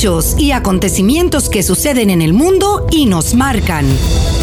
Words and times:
Hechos 0.00 0.34
y 0.38 0.52
acontecimientos 0.52 1.50
que 1.50 1.62
suceden 1.62 2.08
en 2.08 2.22
el 2.22 2.32
mundo 2.32 2.86
y 2.90 3.04
nos 3.04 3.34
marcan. 3.34 3.84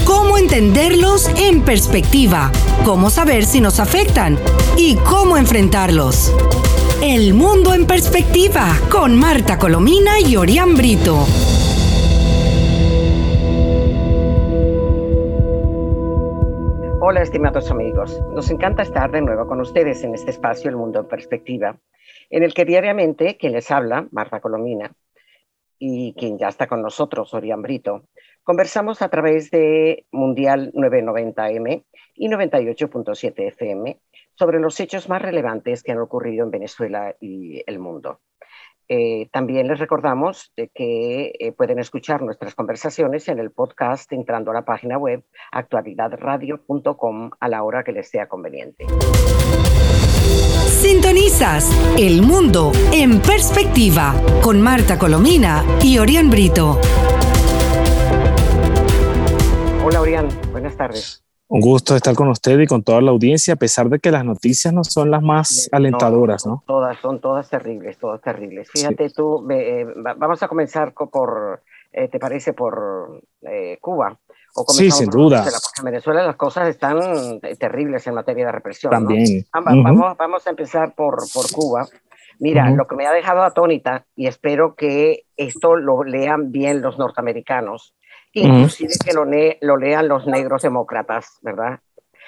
Cómo 0.06 0.38
entenderlos 0.38 1.28
en 1.36 1.64
perspectiva, 1.64 2.52
cómo 2.86 3.10
saber 3.10 3.44
si 3.44 3.60
nos 3.60 3.80
afectan 3.80 4.38
y 4.78 4.98
cómo 4.98 5.36
enfrentarlos. 5.36 6.32
El 7.02 7.34
mundo 7.34 7.74
en 7.74 7.88
perspectiva 7.88 8.68
con 8.92 9.18
Marta 9.18 9.58
Colomina 9.58 10.20
y 10.20 10.36
Orián 10.36 10.76
Brito. 10.76 11.26
Hola 17.02 17.24
estimados 17.24 17.72
amigos, 17.72 18.22
nos 18.32 18.52
encanta 18.52 18.84
estar 18.84 19.10
de 19.10 19.22
nuevo 19.22 19.48
con 19.48 19.60
ustedes 19.62 20.04
en 20.04 20.14
este 20.14 20.30
espacio 20.30 20.70
El 20.70 20.76
Mundo 20.76 21.00
en 21.00 21.08
Perspectiva, 21.08 21.78
en 22.30 22.44
el 22.44 22.54
que 22.54 22.64
diariamente 22.64 23.38
quien 23.38 23.54
les 23.54 23.72
habla, 23.72 24.08
Marta 24.12 24.40
Colomina, 24.40 24.92
y 25.80 26.14
quien 26.14 26.38
ya 26.38 26.48
está 26.48 26.68
con 26.68 26.82
nosotros, 26.82 27.34
Orián 27.34 27.62
Brito, 27.62 28.04
conversamos 28.44 29.02
a 29.02 29.10
través 29.10 29.52
de 29.52 30.06
Mundial 30.12 30.72
990M 30.74 31.84
y 32.16 32.30
98.7 32.30 33.48
FM 33.48 34.00
sobre 34.36 34.60
los 34.60 34.80
hechos 34.80 35.10
más 35.10 35.22
relevantes 35.22 35.84
que 35.84 35.92
han 35.92 36.00
ocurrido 36.00 36.44
en 36.46 36.52
Venezuela 36.52 37.16
y 37.20 37.64
el 37.68 37.80
mundo. 37.80 38.22
Eh, 38.90 39.28
también 39.34 39.68
les 39.68 39.80
recordamos 39.80 40.54
de 40.56 40.70
que 40.70 41.34
eh, 41.40 41.52
pueden 41.52 41.78
escuchar 41.80 42.22
nuestras 42.22 42.56
conversaciones 42.56 43.28
en 43.28 43.40
el 43.40 43.52
podcast 43.52 44.12
entrando 44.14 44.52
a 44.52 44.54
la 44.54 44.66
página 44.66 44.98
web 44.98 45.26
actualidadradio.com 45.52 47.32
a 47.38 47.50
la 47.50 47.64
hora 47.64 47.84
que 47.84 47.92
les 47.92 48.10
sea 48.10 48.28
conveniente. 48.30 48.86
Sintonizas 50.78 51.72
El 51.98 52.22
Mundo 52.22 52.72
en 52.94 53.20
Perspectiva 53.20 54.14
con 54.44 54.62
Marta 54.62 55.00
Colomina 55.00 55.66
y 55.82 55.98
Orián 55.98 56.30
Brito. 56.30 56.80
Hola 59.84 60.02
Orián, 60.02 60.28
buenas 60.52 60.78
tardes. 60.78 61.24
Un 61.48 61.62
gusto 61.62 61.96
estar 61.96 62.14
con 62.14 62.28
usted 62.28 62.60
y 62.60 62.68
con 62.68 62.84
toda 62.84 63.02
la 63.02 63.10
audiencia, 63.10 63.56
a 63.56 63.58
pesar 63.58 63.90
de 63.90 63.98
que 63.98 64.12
las 64.12 64.24
noticias 64.24 64.72
no 64.72 64.84
son 64.84 65.10
las 65.10 65.24
más 65.24 65.68
alentadoras, 65.72 66.46
¿no? 66.46 66.64
Todas, 66.68 67.00
son 67.00 67.22
todas 67.22 67.50
terribles, 67.50 67.98
todas 67.98 68.22
terribles. 68.22 68.70
Fíjate 68.72 69.10
tú, 69.10 69.50
eh, 69.50 69.84
vamos 69.96 70.44
a 70.44 70.48
comenzar 70.48 70.94
por, 70.94 71.64
eh, 71.92 72.08
¿te 72.08 72.20
parece, 72.20 72.54
por 72.54 73.24
eh, 73.42 73.80
Cuba? 73.82 74.20
Sí, 74.68 74.92
sin 74.92 75.10
duda. 75.10 75.46
en 75.78 75.86
Venezuela 75.86 76.24
las 76.26 76.36
cosas 76.36 76.70
están 76.70 77.40
terribles 77.60 78.06
en 78.08 78.14
materia 78.14 78.46
de 78.48 78.52
represión. 78.52 78.92
También. 78.92 79.46
Vamos, 79.54 80.18
vamos, 80.18 80.48
a 80.48 80.50
empezar 80.50 80.94
por, 80.96 81.18
por 81.34 81.52
Cuba. 81.52 81.88
Mira, 82.40 82.70
lo 82.70 82.86
que 82.86 82.96
me 82.96 83.08
ha 83.08 83.12
dejado 83.12 83.44
atónita, 83.44 84.06
y 84.16 84.28
espero 84.28 84.76
que 84.76 85.24
esto 85.36 85.76
lo 85.76 86.04
lean 86.04 86.52
bien 86.52 86.82
los 86.82 87.00
norteamericanos, 87.00 87.96
inclusive 88.34 88.94
que 89.04 89.14
lo, 89.14 89.26
lo, 89.62 89.78
lean 89.78 90.08
los 90.08 90.28
negros 90.28 90.62
demócratas, 90.62 91.40
¿verdad? 91.42 91.80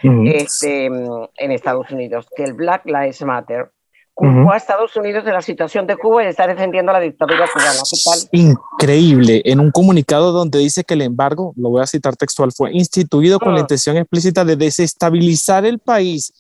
este, 0.01 0.85
en 0.85 1.51
Estados 1.51 1.91
Unidos, 1.91 2.27
que 2.35 2.43
el 2.43 2.53
Black 2.53 2.85
Lives 2.85 3.21
Matter 3.21 3.71
culpó 4.19 4.51
a 4.51 4.57
Estados 4.57 4.95
Unidos 4.95 5.23
de 5.23 5.31
la 5.31 5.41
situación 5.41 5.87
de 5.87 5.95
Cuba 5.95 6.23
y 6.23 6.27
está 6.27 6.45
defendiendo 6.45 6.91
la 6.91 6.99
dictadura 6.99 7.47
cubana. 7.51 7.79
¿Qué 7.89 7.97
tal? 8.03 8.19
Increíble. 8.31 9.41
En 9.45 9.59
un 9.59 9.71
comunicado 9.71 10.31
donde 10.31 10.59
dice 10.59 10.83
que 10.83 10.93
el 10.95 11.01
embargo, 11.01 11.53
lo 11.55 11.69
voy 11.69 11.81
a 11.81 11.87
citar 11.87 12.15
textual, 12.15 12.51
fue 12.51 12.71
instituido 12.73 13.39
con 13.39 13.53
la 13.53 13.59
ah. 13.59 13.61
intención 13.61 13.97
explícita 13.97 14.43
de 14.43 14.57
desestabilizar 14.57 15.65
el 15.65 15.79
país 15.79 16.33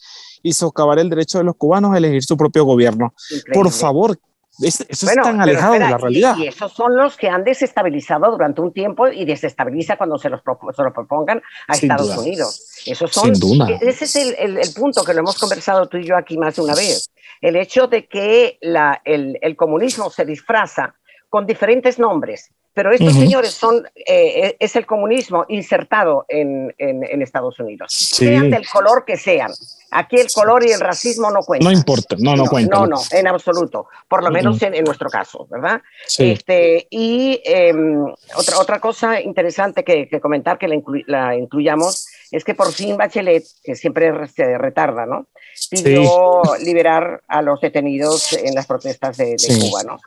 y 0.43 0.53
socavar 0.53 0.99
el 0.99 1.09
derecho 1.09 1.37
de 1.37 1.45
los 1.45 1.55
cubanos 1.55 1.93
a 1.93 1.97
elegir 1.97 2.23
su 2.23 2.35
propio 2.35 2.65
gobierno. 2.65 3.13
Por 3.53 3.71
favor, 3.71 4.17
eso 4.61 4.83
es 4.89 5.15
tan 5.15 5.41
alejado 5.41 5.73
de 5.73 5.79
la 5.79 5.97
realidad. 5.97 6.35
Y, 6.37 6.47
esos 6.47 6.73
son 6.73 6.95
los 6.95 7.15
que 7.15 7.29
han 7.29 7.43
desestabilizado 7.43 8.29
durante 8.31 8.61
un 8.61 8.73
tiempo 8.73 9.07
y 9.07 9.25
desestabiliza 9.25 9.97
cuando 9.97 10.17
se 10.17 10.29
los, 10.29 10.41
se 10.41 10.83
los 10.83 10.93
propongan 10.93 11.41
a 11.67 11.73
Estados 11.73 12.17
Unidos. 12.17 12.83
Esos 12.85 13.11
son, 13.11 13.29
e, 13.29 13.79
Ese 13.81 14.05
es 14.05 14.15
el, 14.15 14.57
el, 14.57 14.73
punto 14.73 15.03
que 15.03 15.13
lo 15.13 15.19
hemos 15.19 15.37
conversado 15.37 15.87
tú 15.87 15.97
y 15.97 16.05
yo 16.05 16.17
aquí 16.17 16.37
más 16.37 16.55
de 16.55 16.61
una 16.61 16.75
vez. 16.75 17.09
El 17.41 17.55
hecho 17.55 17.87
de 17.87 18.07
que 18.07 18.57
la, 18.61 19.01
el, 19.05 19.37
el 19.41 19.55
comunismo 19.55 20.09
se 20.09 20.25
disfraza 20.25 20.95
con 21.29 21.45
diferentes 21.45 21.99
nombres, 21.99 22.51
pero 22.73 22.91
estos 22.91 23.13
señores 23.13 23.51
son, 23.51 23.85
eh, 23.95 24.55
es 24.59 24.75
el 24.75 24.85
comunismo 24.85 25.45
insertado 25.49 26.25
en, 26.29 26.73
en, 26.77 27.21
Estados 27.21 27.59
Unidos, 27.59 27.91
sean 27.91 28.49
del 28.49 28.67
color 28.67 29.03
que 29.05 29.17
sean. 29.17 29.51
Aquí 29.91 30.17
el 30.17 30.31
color 30.31 30.65
y 30.65 30.71
el 30.71 30.79
racismo 30.79 31.31
no 31.31 31.41
cuentan. 31.41 31.71
No 31.71 31.77
importa, 31.77 32.15
no, 32.19 32.35
no, 32.35 32.45
cuentan. 32.45 32.81
No, 32.81 32.87
no, 32.87 33.01
en 33.11 33.27
absoluto, 33.27 33.87
por 34.07 34.23
lo 34.23 34.31
menos 34.31 34.61
en, 34.61 34.83
nuestro 34.83 35.09
caso, 35.09 35.47
¿verdad? 35.49 35.81
Este, 36.17 36.87
y 36.89 37.41
em, 37.43 38.05
otra, 38.35 38.59
otra 38.59 38.79
cosa 38.79 39.19
interesante 39.21 39.83
que, 39.83 40.07
comentar, 40.19 40.57
que 40.57 40.67
la, 40.67 40.81
la, 41.07 41.35
incluyamos, 41.35 42.07
es 42.31 42.43
que 42.43 42.53
por 42.53 42.71
fin 42.71 42.97
Bachelet, 42.97 43.43
que 43.63 43.75
siempre 43.75 44.27
se 44.27 44.57
retarda, 44.57 45.05
¿no? 45.05 45.27
Pidió 45.69 46.41
liberar 46.63 47.21
a 47.27 47.41
los 47.41 47.59
detenidos 47.59 48.33
en 48.33 48.53
las 48.53 48.67
protestas 48.67 49.17
de, 49.17 49.35
de 49.35 49.59
Cuba, 49.59 49.83
¿no? 49.83 49.97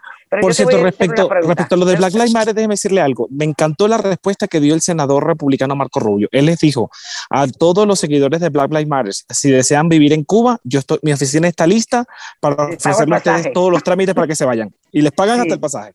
Por 0.41 0.55
cierto, 0.55 0.83
respecto, 0.83 1.29
respecto 1.29 1.75
a 1.75 1.79
lo 1.79 1.85
de 1.85 1.97
Black 1.97 2.15
Lives 2.15 2.33
Matter, 2.33 2.55
déjeme 2.55 2.73
decirle 2.73 3.03
algo. 3.03 3.29
Me 3.31 3.45
encantó 3.45 3.87
la 3.87 3.99
respuesta 3.99 4.49
que 4.49 4.61
dio 4.61 4.75
el 4.75 4.81
senador 4.81 5.27
republicano 5.27 5.77
Marco 5.77 6.01
Rubio. 6.01 6.29
Él 6.33 6.47
les 6.47 6.59
dijo 6.59 6.91
a 7.29 7.47
todos 7.47 7.87
los 7.87 7.99
seguidores 7.99 8.41
de 8.41 8.49
Black 8.49 8.71
Lives 8.71 8.89
Matter, 8.89 9.13
si 9.13 9.51
desean 9.51 9.72
vivir 9.89 10.13
en 10.13 10.25
Cuba, 10.25 10.59
yo 10.65 10.79
estoy, 10.79 10.99
mi 11.03 11.13
oficina 11.13 11.49
está 11.49 11.67
lista 11.67 12.05
para 12.41 12.65
ofrecerles 12.65 13.27
a 13.27 13.31
ustedes 13.31 13.53
todos 13.53 13.71
los 13.71 13.83
trámites 13.83 14.15
para 14.15 14.27
que 14.27 14.37
se 14.37 14.45
vayan. 14.45 14.73
Y 14.91 15.03
les 15.03 15.13
pagan 15.13 15.41
hasta 15.41 15.55
el 15.55 15.61
pasaje. 15.61 15.93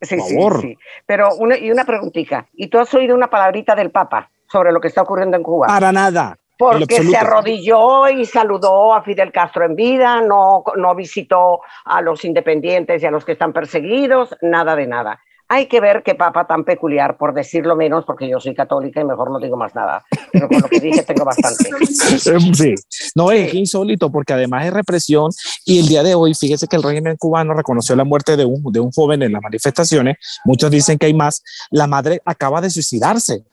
Sí, 0.00 0.16
Por 0.16 0.28
favor. 0.28 0.60
Sí, 0.60 0.76
Pero 1.06 1.34
una, 1.36 1.58
y 1.58 1.70
una 1.70 1.84
preguntita. 1.84 2.46
¿Y 2.54 2.68
tú 2.68 2.78
has 2.78 2.92
oído 2.94 3.14
una 3.14 3.28
palabrita 3.28 3.74
del 3.74 3.90
Papa 3.90 4.30
sobre 4.50 4.72
lo 4.72 4.80
que 4.80 4.88
está 4.88 5.02
ocurriendo 5.02 5.36
en 5.36 5.42
Cuba? 5.42 5.66
Para 5.66 5.92
nada. 5.92 6.36
Porque 6.56 7.02
se 7.02 7.16
arrodilló 7.16 8.08
y 8.08 8.24
saludó 8.26 8.94
a 8.94 9.02
Fidel 9.02 9.32
Castro 9.32 9.64
en 9.64 9.74
vida, 9.74 10.20
no, 10.20 10.62
no 10.76 10.94
visitó 10.94 11.60
a 11.84 12.00
los 12.00 12.24
independientes 12.24 13.02
y 13.02 13.06
a 13.06 13.10
los 13.10 13.24
que 13.24 13.32
están 13.32 13.52
perseguidos, 13.52 14.36
nada 14.40 14.76
de 14.76 14.86
nada. 14.86 15.20
Hay 15.48 15.66
que 15.66 15.80
ver 15.80 16.02
qué 16.02 16.14
papa 16.14 16.46
tan 16.46 16.64
peculiar, 16.64 17.16
por 17.16 17.34
decirlo 17.34 17.76
menos, 17.76 18.04
porque 18.04 18.28
yo 18.28 18.40
soy 18.40 18.54
católica 18.54 19.00
y 19.00 19.04
mejor 19.04 19.30
no 19.30 19.38
digo 19.38 19.56
más 19.56 19.74
nada. 19.74 20.02
Pero 20.32 20.48
con 20.48 20.60
lo 20.60 20.68
que 20.68 20.80
dije 20.80 21.02
tengo 21.02 21.24
bastante. 21.24 21.64
Sí, 21.84 22.74
no 23.14 23.30
es 23.30 23.52
insólito 23.54 24.10
porque 24.10 24.32
además 24.32 24.66
es 24.66 24.72
represión 24.72 25.30
y 25.64 25.80
el 25.80 25.88
día 25.88 26.02
de 26.02 26.14
hoy, 26.14 26.34
fíjese 26.34 26.66
que 26.66 26.76
el 26.76 26.82
régimen 26.82 27.16
cubano 27.16 27.54
reconoció 27.54 27.94
la 27.96 28.04
muerte 28.04 28.36
de 28.36 28.44
un, 28.44 28.72
de 28.72 28.80
un 28.80 28.90
joven 28.90 29.22
en 29.22 29.32
las 29.32 29.42
manifestaciones. 29.42 30.16
Muchos 30.44 30.70
dicen 30.70 30.98
que 30.98 31.06
hay 31.06 31.14
más. 31.14 31.42
La 31.70 31.86
madre 31.86 32.20
acaba 32.24 32.60
de 32.60 32.70
suicidarse. 32.70 33.44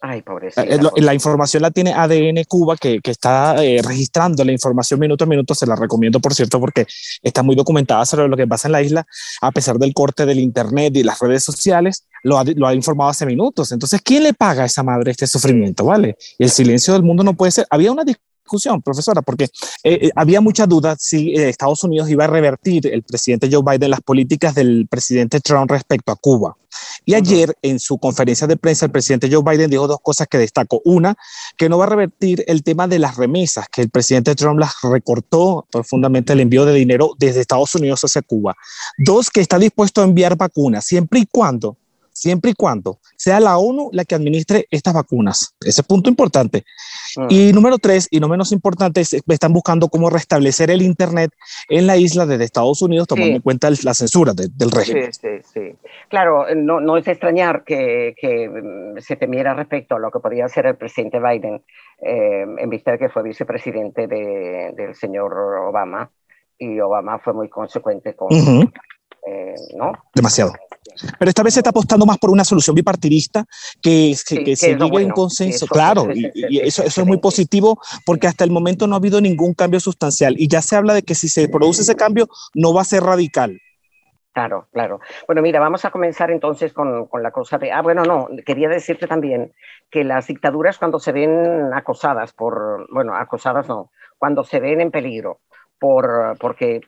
Ay, 0.00 0.22
pobrecita. 0.22 0.62
Eh, 0.62 0.78
la, 0.96 1.14
información 1.14 1.62
la 1.62 1.70
tiene 1.70 1.92
ADN 1.92 2.44
Cuba, 2.46 2.76
que, 2.76 3.00
que 3.00 3.10
está 3.10 3.62
eh, 3.64 3.80
registrando 3.82 4.44
la 4.44 4.52
información 4.52 5.00
minuto 5.00 5.24
a 5.24 5.26
minuto. 5.26 5.54
Se 5.54 5.66
la 5.66 5.74
recomiendo, 5.74 6.20
por 6.20 6.34
cierto, 6.34 6.60
porque 6.60 6.86
está 7.22 7.42
muy 7.42 7.56
documentada 7.56 8.06
sobre 8.06 8.28
lo 8.28 8.36
que 8.36 8.46
pasa 8.46 8.68
en 8.68 8.72
la 8.72 8.82
isla, 8.82 9.06
a 9.40 9.50
pesar 9.50 9.78
del 9.78 9.92
corte 9.94 10.24
del 10.24 10.38
Internet 10.38 10.96
y 10.96 11.02
las 11.02 11.18
redes 11.18 11.42
sociales. 11.42 12.06
Lo 12.22 12.38
ha, 12.38 12.44
lo 12.44 12.66
ha 12.66 12.74
informado 12.74 13.10
hace 13.10 13.26
minutos. 13.26 13.72
Entonces, 13.72 14.00
¿quién 14.02 14.22
le 14.22 14.34
paga 14.34 14.62
a 14.62 14.66
esa 14.66 14.82
madre 14.82 15.10
este 15.10 15.26
sufrimiento? 15.26 15.84
¿Vale? 15.84 16.16
Y 16.38 16.44
el 16.44 16.50
silencio 16.50 16.92
del 16.94 17.02
mundo 17.02 17.24
no 17.24 17.34
puede 17.34 17.50
ser. 17.50 17.66
Había 17.68 17.90
una 17.90 18.04
discusión, 18.04 18.27
profesora, 18.82 19.22
porque 19.22 19.44
eh, 19.44 19.98
eh, 20.02 20.10
había 20.14 20.40
mucha 20.40 20.66
duda 20.66 20.96
si 20.98 21.34
eh, 21.34 21.48
Estados 21.48 21.82
Unidos 21.84 22.10
iba 22.10 22.24
a 22.24 22.28
revertir 22.28 22.86
el 22.86 23.02
presidente 23.02 23.48
Joe 23.50 23.62
Biden 23.64 23.90
las 23.90 24.00
políticas 24.00 24.54
del 24.54 24.86
presidente 24.88 25.40
Trump 25.40 25.70
respecto 25.70 26.12
a 26.12 26.16
Cuba. 26.16 26.56
Y 27.04 27.14
ayer 27.14 27.56
en 27.62 27.78
su 27.78 27.98
conferencia 27.98 28.46
de 28.46 28.56
prensa 28.56 28.86
el 28.86 28.92
presidente 28.92 29.30
Joe 29.32 29.42
Biden 29.42 29.70
dijo 29.70 29.86
dos 29.86 30.00
cosas 30.02 30.26
que 30.28 30.38
destacó. 30.38 30.80
Una, 30.84 31.16
que 31.56 31.68
no 31.68 31.78
va 31.78 31.84
a 31.84 31.88
revertir 31.88 32.44
el 32.46 32.62
tema 32.62 32.86
de 32.86 32.98
las 32.98 33.16
remesas, 33.16 33.66
que 33.70 33.82
el 33.82 33.90
presidente 33.90 34.34
Trump 34.34 34.60
las 34.60 34.74
recortó 34.82 35.66
profundamente 35.70 36.32
el 36.32 36.40
envío 36.40 36.64
de 36.64 36.74
dinero 36.74 37.14
desde 37.18 37.40
Estados 37.40 37.74
Unidos 37.74 38.02
hacia 38.02 38.22
Cuba. 38.22 38.54
Dos, 38.98 39.30
que 39.30 39.40
está 39.40 39.58
dispuesto 39.58 40.02
a 40.02 40.04
enviar 40.04 40.36
vacunas 40.36 40.84
siempre 40.84 41.20
y 41.20 41.26
cuando 41.26 41.76
siempre 42.18 42.50
y 42.50 42.54
cuando 42.54 42.98
sea 43.16 43.40
la 43.40 43.58
ONU 43.58 43.90
la 43.92 44.04
que 44.04 44.14
administre 44.14 44.66
estas 44.70 44.94
vacunas. 44.94 45.54
Ese 45.60 45.80
es 45.80 45.86
punto 45.86 46.10
importante. 46.10 46.64
Ah. 47.16 47.26
Y 47.30 47.52
número 47.52 47.78
tres, 47.78 48.08
y 48.10 48.20
no 48.20 48.28
menos 48.28 48.52
importante, 48.52 49.00
es, 49.00 49.14
están 49.14 49.52
buscando 49.52 49.88
cómo 49.88 50.10
restablecer 50.10 50.70
el 50.70 50.82
Internet 50.82 51.32
en 51.68 51.86
la 51.86 51.96
isla 51.96 52.26
desde 52.26 52.44
Estados 52.44 52.82
Unidos, 52.82 53.06
tomando 53.06 53.36
en 53.36 53.42
cuenta 53.42 53.68
la 53.82 53.94
censura 53.94 54.32
del 54.34 54.70
régimen. 54.70 55.12
Sí, 55.12 55.20
sí, 55.20 55.50
sí. 55.52 55.76
Claro, 56.08 56.46
no, 56.54 56.80
no 56.80 56.96
es 56.96 57.06
extrañar 57.06 57.64
que, 57.64 58.14
que, 58.20 58.48
mm, 58.48 59.00
se 59.00 59.16
temiera 59.16 59.54
respecto 59.54 59.96
a 59.96 59.98
lo 59.98 60.10
que 60.10 60.20
podría 60.20 60.48
ser 60.48 60.66
el 60.66 60.76
presidente 60.76 61.20
Biden, 61.20 61.62
eh, 62.02 62.44
en 62.58 62.70
vista 62.70 62.92
de 62.92 62.98
que 62.98 63.08
fue 63.08 63.22
vicepresidente 63.22 64.06
de, 64.06 64.72
del 64.76 64.94
señor 64.94 65.32
Obama, 65.34 66.10
y 66.58 66.80
Obama 66.80 67.18
fue 67.18 67.32
muy 67.32 67.48
consecuente 67.48 68.14
con... 68.14 68.28
Eh, 69.26 69.54
¿no? 69.76 69.92
Demasiado. 70.14 70.52
Pero 71.18 71.28
esta 71.28 71.42
vez 71.42 71.54
se 71.54 71.60
está 71.60 71.70
apostando 71.70 72.06
más 72.06 72.18
por 72.18 72.30
una 72.30 72.44
solución 72.44 72.74
bipartidista 72.74 73.44
que, 73.82 74.14
que, 74.26 74.56
se 74.56 74.76
llegue 74.76 75.02
en 75.02 75.10
consenso. 75.10 75.66
claro, 75.66 76.08
y, 76.12 76.58
eso, 76.60 76.82
eso 76.82 77.00
es 77.00 77.06
muy 77.06 77.18
positivo 77.18 77.80
porque 78.04 78.26
hasta 78.26 78.44
el 78.44 78.50
momento 78.50 78.86
no 78.86 78.94
ha 78.94 78.98
habido 78.98 79.20
ningún 79.20 79.54
cambio 79.54 79.80
sustancial 79.80 80.34
y 80.38 80.48
ya 80.48 80.62
se 80.62 80.76
habla 80.76 80.94
de 80.94 81.02
que 81.02 81.14
si 81.14 81.28
se 81.28 81.48
produce 81.48 81.82
ese 81.82 81.96
cambio 81.96 82.28
no 82.54 82.72
va 82.74 82.82
a 82.82 82.84
ser 82.84 83.02
radical. 83.02 83.60
Claro, 84.38 84.68
claro. 84.72 85.00
Bueno, 85.26 85.42
mira, 85.42 85.58
vamos 85.58 85.84
a 85.84 85.90
comenzar 85.90 86.30
entonces 86.30 86.72
con, 86.72 87.08
la 87.12 87.30
cosa 87.32 87.58
de... 87.58 87.72
Ah, 87.72 87.82
bueno, 87.82 88.04
no, 88.04 88.28
quería 88.46 88.68
decirte 88.68 89.08
también 89.08 89.52
que 89.90 90.04
las 90.04 90.28
dictaduras 90.28 90.78
cuando 90.78 91.00
se 91.00 91.10
ven 91.10 91.72
acosadas 91.74 92.32
por... 92.34 92.86
Bueno, 92.92 93.16
acosadas 93.16 93.66
no, 93.68 93.90
cuando 94.16 94.44
se 94.44 94.60
ven 94.60 94.80
en 94.80 94.92
peligro, 94.92 95.40
por, 95.80 96.38
porque 96.38 96.82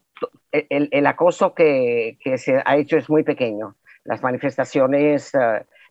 el, 0.52 1.06
acoso 1.08 1.52
que, 1.54 2.18
se 2.36 2.62
ha 2.64 2.76
hecho 2.76 2.96
es 2.96 3.10
muy 3.10 3.24
pequeño. 3.24 3.74
Las 4.04 4.22
manifestaciones 4.22 5.32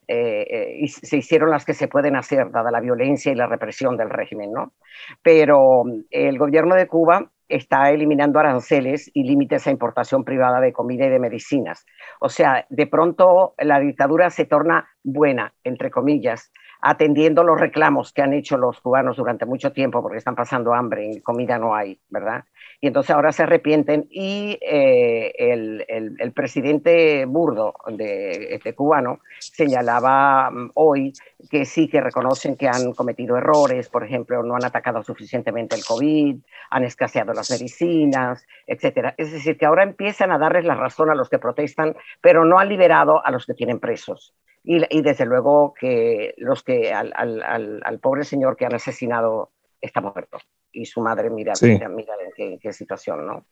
eh, 0.08 0.82
eh, 0.82 0.88
se 0.88 1.18
hicieron 1.18 1.52
las 1.52 1.66
que 1.66 1.74
se 1.74 1.88
pueden 1.88 2.16
hacer, 2.16 2.50
dada 2.52 2.72
la 2.72 2.80
violencia 2.80 3.32
y 3.32 3.36
la 3.36 3.48
represión 3.48 3.96
del 3.96 4.10
régimen, 4.10 4.52
¿no? 4.52 4.74
Pero 5.22 5.84
el 6.10 6.38
gobierno 6.40 6.76
de 6.76 6.88
Cuba 6.88 7.30
está 7.48 7.90
eliminando 7.92 8.40
aranceles 8.40 9.10
y 9.14 9.24
límites 9.24 9.68
a 9.68 9.72
importación 9.72 10.24
privada 10.24 10.62
de 10.62 10.72
comida 10.72 11.06
y 11.06 11.10
de 11.10 11.20
medicinas. 11.20 11.86
O 12.20 12.30
sea, 12.30 12.66
de 12.70 12.88
pronto 12.88 13.56
la 13.58 13.80
dictadura 13.80 14.30
se 14.30 14.46
torna 14.46 14.88
buena, 15.04 15.54
entre 15.64 15.92
comillas, 15.92 16.52
atendiendo 16.82 17.44
los 17.44 17.60
reclamos 17.60 18.14
que 18.14 18.22
han 18.22 18.34
hecho 18.34 18.58
los 18.58 18.80
cubanos 18.80 19.18
durante 19.18 19.46
mucho 19.46 19.72
tiempo 19.72 20.02
porque 20.02 20.18
están 20.18 20.36
pasando 20.36 20.74
hambre 20.74 21.10
y 21.12 21.22
comida 21.22 21.58
no 21.58 21.76
hay, 21.76 22.00
¿verdad? 22.10 22.46
y 22.82 22.88
entonces 22.88 23.14
ahora 23.14 23.32
se 23.32 23.44
arrepienten 23.44 24.08
y 24.10 24.58
eh, 24.62 25.34
el, 25.38 25.86
el, 25.88 26.32
presidente 26.32 27.26
burdo 27.26 27.74
de 27.88 28.54
este 28.56 28.74
cubano 28.74 29.20
señalaba 29.40 30.50
mm, 30.50 30.72
hoy 30.76 31.14
que 31.50 31.66
sí 31.66 31.90
que 31.90 32.00
reconocen 32.00 32.56
que 32.56 32.68
han 32.68 32.94
cometido 32.94 33.38
errores, 33.38 33.90
por 33.90 34.06
ejemplo, 34.06 34.44
no 34.44 34.56
han 34.56 34.64
atacado 34.64 35.04
suficientemente 35.04 35.76
el 35.76 35.84
COVID, 35.84 36.38
han 36.70 36.84
escaseado 36.86 37.34
las 37.34 37.52
medicinas, 37.52 38.46
etcétera. 38.66 39.14
Es 39.18 39.32
decir, 39.32 39.58
que 39.58 39.66
ahora 39.66 39.84
empiezan 39.84 40.32
a 40.32 40.38
darles 40.38 40.64
la 40.64 40.76
razón 40.76 41.10
a 41.10 41.16
los 41.16 41.30
que 41.30 41.40
protestan, 41.40 41.96
pero 42.22 42.46
no 42.46 42.60
han 42.60 42.70
liberado 42.70 43.26
a 43.26 43.32
los 43.32 43.46
que 43.46 43.54
tienen 43.54 43.80
presos. 43.80 44.34
Y, 44.64 44.98
y 44.98 45.02
desde 45.02 45.26
luego 45.26 45.74
que 45.74 46.34
los 46.38 46.64
que 46.64 46.94
al, 46.94 47.14
al, 47.16 47.82
al 47.84 48.00
pobre 48.00 48.24
señor 48.24 48.58
que 48.58 48.66
han 48.66 48.76
asesinado 48.76 49.52
está 49.82 50.02
muerto 50.02 50.40
y 50.72 50.86
su 50.86 51.02
madre 51.02 51.30
mira, 51.30 51.54
mira, 51.62 51.90
mira 51.90 52.14
en 52.38 52.60
qué, 52.60 52.74
situación, 52.74 53.26
¿no? 53.26 53.46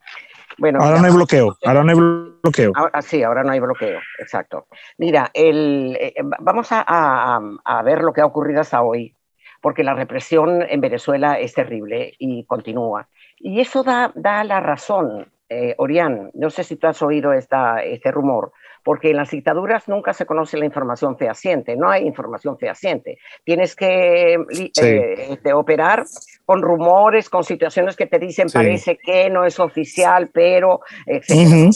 Bueno, 0.58 0.80
ahora 0.82 1.00
no 1.00 1.08
hay 1.08 1.14
bloqueo, 1.14 1.58
ahora 1.66 1.84
no 1.84 1.92
hay 1.92 1.98
bloqueo. 1.98 2.72
Ahora, 2.76 3.02
sí, 3.02 3.24
ahora 3.24 3.44
no 3.44 3.52
hay 3.52 3.60
bloqueo, 3.60 4.00
exacto. 4.20 4.68
Mira, 4.98 5.32
el, 5.34 5.98
eh, 6.00 6.14
vamos 6.40 6.68
a, 6.72 6.84
a, 7.64 7.84
ver 7.84 8.02
lo 8.02 8.14
que 8.14 8.22
ha 8.22 8.26
ocurrido 8.26 8.62
hasta 8.62 8.82
hoy, 8.82 9.16
porque 9.62 9.84
la 9.84 9.94
represión 9.94 10.62
en 10.62 10.82
Venezuela 10.82 11.40
es 11.40 11.54
terrible 11.54 12.14
y 12.20 12.46
continúa. 12.46 13.08
Y 13.40 13.60
eso 13.60 13.84
da, 13.84 14.12
da 14.16 14.44
la 14.44 14.60
razón, 14.60 15.32
eh, 15.50 15.76
Orián, 15.78 16.32
no 16.34 16.50
sé 16.50 16.64
si 16.64 16.76
tú 16.76 16.88
has 16.88 17.02
oído 17.02 17.34
esta, 17.34 17.84
este 17.84 18.12
rumor, 18.12 18.52
porque 18.88 19.10
en 19.10 19.18
las 19.18 19.32
dictaduras 19.32 19.90
nunca 19.90 20.14
se 20.14 20.26
conoce 20.26 20.56
la 20.56 20.64
información 20.64 21.18
fehaciente, 21.18 21.76
no 21.76 21.90
hay 21.90 22.08
información 22.08 22.58
fehaciente. 22.58 23.18
Tienes 23.44 23.76
que 23.76 24.36
eh, 24.36 25.28
este, 25.30 25.52
operar 25.52 26.06
con 26.46 26.62
rumores, 26.62 27.30
con 27.30 27.44
situaciones 27.44 27.98
que 27.98 28.06
te 28.06 28.18
dicen 28.18 28.48
parece 28.50 28.98
que 28.98 29.30
no 29.30 29.44
es 29.44 29.60
oficial, 29.60 30.30
pero, 30.34 30.80
etc. 31.06 31.70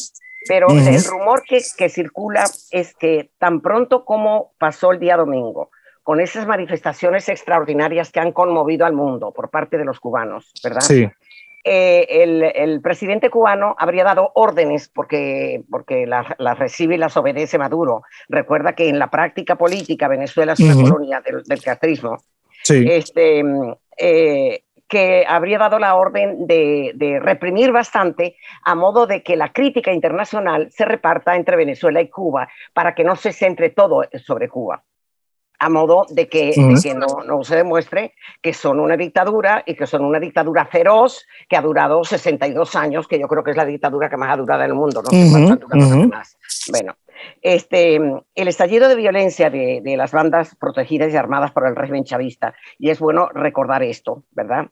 Pero 0.47 0.69
el 0.69 1.03
rumor 1.03 1.43
que, 1.45 1.59
que 1.77 1.89
circula 1.89 2.45
es 2.71 2.95
que 2.95 3.31
tan 3.37 3.59
pronto 3.59 4.05
como 4.05 4.53
pasó 4.57 4.93
el 4.93 4.99
día 5.01 5.17
domingo, 5.17 5.69
con 6.03 6.21
esas 6.21 6.47
manifestaciones 6.47 7.27
extraordinarias 7.27 8.09
que 8.13 8.21
han 8.21 8.31
conmovido 8.31 8.85
al 8.85 8.93
mundo 8.93 9.33
por 9.33 9.49
parte 9.49 9.77
de 9.77 9.83
los 9.83 9.99
cubanos, 9.99 10.53
¿verdad? 10.63 10.79
Sí. 10.79 11.09
Eh, 11.63 12.07
el, 12.55 12.81
presidente 12.81 13.29
cubano 13.29 13.75
habría 13.77 14.03
dado 14.03 14.31
órdenes 14.33 14.89
porque, 14.89 15.63
porque 15.69 16.07
las 16.07 16.59
recibe 16.59 16.95
y 16.95 16.97
las 16.97 17.15
obedece 17.17 17.57
Maduro. 17.57 18.03
Recuerda 18.29 18.73
que 18.73 18.89
en 18.89 18.97
la 18.97 19.09
práctica 19.09 19.55
política 19.55 20.07
Venezuela 20.07 20.53
es 20.53 20.59
una 20.59 20.73
colonia 20.73 21.21
del, 21.21 21.61
castrismo. 21.61 22.17
Este, 22.67 23.43
eh, 23.97 24.63
que 24.87 25.25
habría 25.27 25.57
dado 25.57 25.79
la 25.79 25.95
orden 25.95 26.47
de, 26.47 26.91
de, 26.95 27.19
reprimir 27.19 27.71
bastante 27.71 28.35
a 28.63 28.75
modo 28.75 29.07
de 29.07 29.23
que 29.23 29.35
la 29.35 29.53
crítica 29.53 29.93
internacional 29.93 30.69
se 30.71 30.85
reparta 30.85 31.35
entre 31.35 31.55
Venezuela 31.55 32.01
y 32.01 32.09
Cuba 32.09 32.49
para 32.73 32.93
que 32.93 33.03
no 33.03 33.15
se 33.15 33.31
centre 33.31 33.69
todo 33.69 34.03
sobre 34.25 34.49
Cuba 34.49 34.83
a 35.61 35.69
modo 35.69 36.05
de 36.09 36.27
que, 36.27 36.53
no, 36.57 37.43
se 37.43 37.55
demuestre 37.55 38.15
que 38.41 38.51
son 38.51 38.79
una 38.79 38.97
dictadura 38.97 39.61
y 39.63 39.75
que 39.75 39.85
son 39.85 40.03
una 40.03 40.19
dictadura 40.19 40.65
feroz 40.65 41.27
que 41.47 41.55
ha 41.55 41.61
durado 41.61 42.03
62 42.03 42.75
años, 42.75 43.07
que 43.07 43.19
yo 43.19 43.27
creo 43.27 43.43
que 43.43 43.51
es 43.51 43.57
la 43.57 43.65
dictadura 43.65 44.09
que 44.09 44.17
más 44.17 44.33
ha 44.33 44.37
durado 44.37 44.63
en 44.63 44.71
el 44.71 44.75
mundo, 44.75 45.03
no 45.03 46.07
más. 46.07 46.35
Bueno, 46.71 46.95
este, 47.43 47.95
el 47.95 48.47
estallido 48.47 48.89
de 48.89 48.95
violencia 48.95 49.51
de, 49.51 49.81
de, 49.83 49.97
las 49.97 50.11
bandas 50.11 50.55
protegidas 50.55 51.13
y 51.13 51.17
armadas 51.17 51.51
por 51.51 51.67
el 51.67 51.75
régimen 51.75 52.05
chavista, 52.05 52.55
y 52.79 52.89
es 52.89 52.99
bueno 52.99 53.29
recordar 53.31 53.83
esto, 53.83 54.23
¿verdad? 54.31 54.65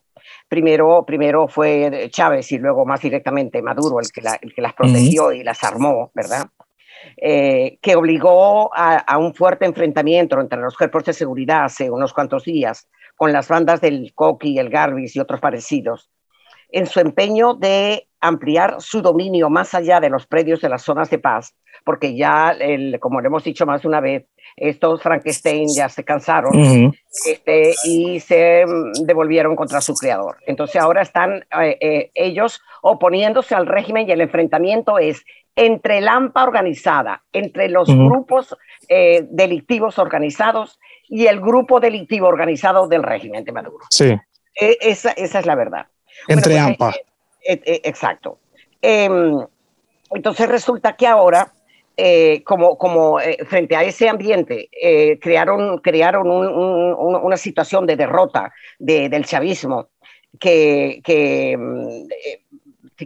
Primero, 0.47 1.03
primero 1.05 1.47
fue 1.47 2.09
Chávez 2.09 2.51
y 2.51 2.57
luego 2.57 2.83
más 2.83 3.01
directamente 3.01 3.61
Maduro 3.61 3.99
el 3.99 4.11
que, 4.11 4.21
el 4.41 4.53
que 4.53 4.61
las 4.61 4.73
protegió 4.73 5.31
y 5.31 5.43
las 5.43 5.63
armó, 5.63 6.11
¿verdad? 6.15 6.47
Eh, 7.17 7.79
que 7.81 7.95
obligó 7.95 8.71
a, 8.73 9.17
un 9.17 9.33
fuerte 9.33 9.65
enfrentamiento 9.65 10.39
entre 10.39 10.59
los 10.59 10.77
cuerpos 10.77 11.05
de 11.05 11.13
seguridad 11.13 11.65
hace 11.65 11.89
unos 11.89 12.13
cuantos 12.13 12.45
días 12.45 12.87
con 13.15 13.33
las 13.33 13.47
bandas 13.47 13.81
del 13.81 14.13
Coqui, 14.13 14.57
el 14.57 14.69
Garbis 14.69 15.15
y 15.15 15.19
otros 15.19 15.39
parecidos, 15.39 16.09
en 16.69 16.85
su 16.85 16.99
empeño 16.99 17.55
de 17.55 18.07
ampliar 18.21 18.75
su 18.79 19.01
dominio 19.01 19.49
más 19.49 19.73
allá 19.73 19.99
de 19.99 20.09
los 20.09 20.27
predios 20.27 20.61
de 20.61 20.69
las 20.69 20.83
zonas 20.83 21.09
de 21.09 21.19
paz, 21.19 21.55
porque 21.83 22.15
ya, 22.15 22.55
como 22.99 23.21
lo 23.21 23.27
hemos 23.27 23.43
dicho 23.43 23.65
más 23.65 23.81
de 23.81 23.87
una 23.87 23.99
vez, 23.99 24.25
estos 24.55 25.01
Frankenstein 25.01 25.67
ya 25.73 25.89
se 25.89 26.03
cansaron 26.03 26.93
este, 27.25 27.73
y 27.85 28.19
se 28.19 28.65
mm, 28.65 29.05
devolvieron 29.05 29.55
contra 29.55 29.81
su 29.81 29.93
creador. 29.93 30.37
Entonces 30.45 30.81
ahora 30.81 31.01
están 31.01 31.45
eh, 31.61 31.77
eh, 31.79 32.11
ellos 32.13 32.61
oponiéndose 32.81 33.55
al 33.55 33.67
régimen 33.67 34.07
y 34.07 34.11
el 34.11 34.21
enfrentamiento 34.21 34.99
es 34.99 35.23
entre 35.59 35.99
la 35.99 36.13
AMPA 36.13 36.43
organizada, 36.43 37.21
entre 37.33 37.67
los 37.67 37.93
grupos 37.93 38.55
eh, 38.87 39.27
delictivos 39.29 39.99
organizados 39.99 40.79
y 41.09 41.27
el 41.27 41.41
grupo 41.41 41.81
delictivo 41.81 42.27
organizado 42.27 42.87
del 42.87 43.03
régimen 43.03 43.43
de 43.43 43.51
Maduro. 43.51 43.85
Sí. 43.89 44.15
E, 44.55 44.77
esa, 44.79 45.11
esa, 45.11 45.39
es 45.39 45.45
la 45.45 45.55
verdad. 45.55 45.87
Entre 46.29 46.53
pues, 46.53 46.63
AMPA. 46.63 46.93
Eh, 47.45 47.61
eh, 47.65 47.81
exacto. 47.83 48.39
Em, 48.81 49.37
entonces 50.11 50.47
resulta 50.47 50.95
que 50.95 51.05
ahora, 51.05 51.51
como, 52.45 52.77
como 52.77 53.17
frente 53.45 53.75
a 53.75 53.83
ese 53.83 54.07
ambiente, 54.07 54.69
crearon, 55.19 55.79
crearon 55.79 56.29
una 56.29 57.35
situación 57.35 57.85
de 57.85 57.97
derrota 57.97 58.53
del 58.79 59.25
chavismo 59.25 59.89
que, 60.39 61.01
que 61.03 61.57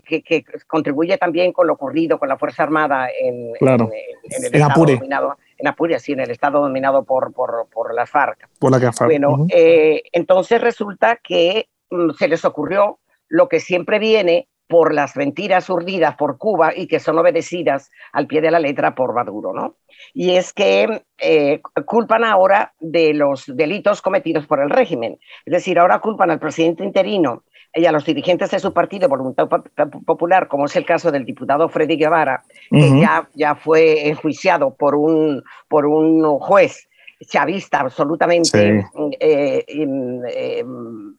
que, 0.01 0.45
contribuye 0.67 1.17
también 1.17 1.51
con 1.51 1.67
lo 1.67 1.73
ocurrido 1.73 2.19
con 2.19 2.29
la 2.29 2.37
Fuerza 2.37 2.63
Armada 2.63 3.09
en, 3.09 3.53
el 3.59 4.45
estado 4.53 4.85
dominado, 4.85 5.37
en 5.57 5.67
Apure, 5.67 5.99
sí, 5.99 6.13
en 6.13 6.21
el 6.21 6.31
estado 6.31 6.61
dominado 6.61 7.03
por, 7.03 7.33
por, 7.33 7.67
por 7.71 7.93
las 7.93 8.09
FARC. 8.09 8.49
Por 8.59 8.71
la 8.71 8.79
FARC. 8.91 9.09
Bueno, 9.09 9.45
eh, 9.49 10.03
entonces 10.11 10.61
resulta 10.61 11.17
que 11.17 11.69
mm, 11.89 12.11
se 12.11 12.27
les 12.27 12.43
ocurrió 12.45 12.99
lo 13.27 13.47
que 13.47 13.59
siempre 13.59 13.99
viene 13.99 14.47
por 14.67 14.93
las 14.93 15.15
mentiras 15.15 15.69
urdidas 15.69 16.15
por 16.15 16.37
Cuba 16.37 16.71
y 16.75 16.87
que 16.87 16.99
son 16.99 17.19
obedecidas 17.19 17.91
al 18.11 18.27
pie 18.27 18.41
de 18.41 18.51
la 18.51 18.59
letra 18.59 18.95
por 18.95 19.13
Maduro, 19.13 19.53
¿no? 19.53 19.77
Y 20.13 20.31
es 20.31 20.53
que 20.53 21.03
eh, 21.19 21.61
culpan 21.85 22.23
ahora 22.23 22.73
de 22.79 23.13
los 23.13 23.45
delitos 23.45 24.01
cometidos 24.01 24.47
por 24.47 24.59
el 24.61 24.69
régimen. 24.69 25.19
Es 25.45 25.53
decir, 25.53 25.77
ahora 25.77 25.99
culpan 25.99 26.31
al 26.31 26.39
presidente 26.39 26.83
interino 26.83 27.43
y 27.75 27.85
a 27.85 27.91
los 27.91 28.05
dirigentes 28.05 28.51
de 28.51 28.59
su 28.59 28.71
partido, 28.71 29.09
Voluntad 29.09 29.47
Popular, 30.05 30.47
como 30.47 30.65
es 30.65 30.75
el 30.75 30.85
caso 30.85 31.11
del 31.11 31.25
diputado 31.25 31.67
Freddy 31.69 31.97
Guevara, 31.97 32.43
que 32.69 32.99
ya, 32.99 33.27
ya 33.33 33.55
fue 33.55 34.07
enjuiciado 34.07 34.75
por 34.75 34.95
un, 34.95 35.43
por 35.67 35.85
un 35.85 36.39
juez 36.39 36.87
chavista 37.25 37.79
absolutamente 37.79 38.85
eh, 39.19 39.65
eh, 39.67 40.63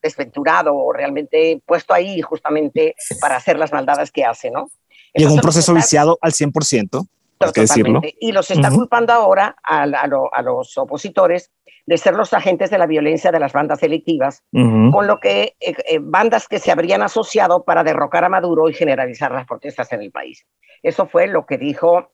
desventurado 0.03 0.75
o 0.75 0.93
realmente 0.93 1.61
puesto 1.65 1.95
ahí 1.95 2.21
justamente 2.21 2.95
para 3.21 3.37
hacer 3.37 3.59
las 3.59 3.73
maldades 3.73 4.11
que 4.11 4.25
hace, 4.25 4.51
¿no? 4.51 4.71
Y 5.15 5.23
en 5.23 5.31
un 5.31 5.41
proceso 5.41 5.73
viciado 5.73 6.19
al 6.21 6.33
100%, 6.33 7.07
hay 7.39 7.53
que 7.53 7.61
decirlo. 7.63 8.01
Y 8.21 8.33
los 8.33 8.51
está 8.51 8.71
culpando 8.71 9.13
ahora 9.13 9.57
a, 9.63 9.83
a, 9.83 10.43
los 10.43 10.77
opositores 10.77 11.53
de 11.87 11.99
ser 11.99 12.15
los 12.15 12.33
agentes 12.33 12.71
de 12.71 12.79
la 12.79 12.87
violencia 12.87 13.31
de 13.31 13.41
las 13.41 13.53
bandas 13.53 13.81
delictivas, 13.81 14.43
con 14.53 15.07
lo 15.07 15.21
que 15.21 15.57
eh, 15.61 15.75
eh, 15.87 15.99
bandas 16.01 16.49
que 16.49 16.59
se 16.59 16.73
habrían 16.73 17.03
asociado 17.03 17.65
para 17.65 17.85
derrocar 17.85 18.25
a 18.25 18.29
Maduro 18.29 18.69
y 18.69 18.75
generalizar 18.75 19.33
las 19.33 19.47
protestas 19.47 19.93
en 19.93 20.03
el 20.03 20.11
país. 20.11 20.47
Eso 20.83 21.07
fue 21.07 21.27
lo 21.27 21.47
que 21.47 21.59
dijo 21.59 22.11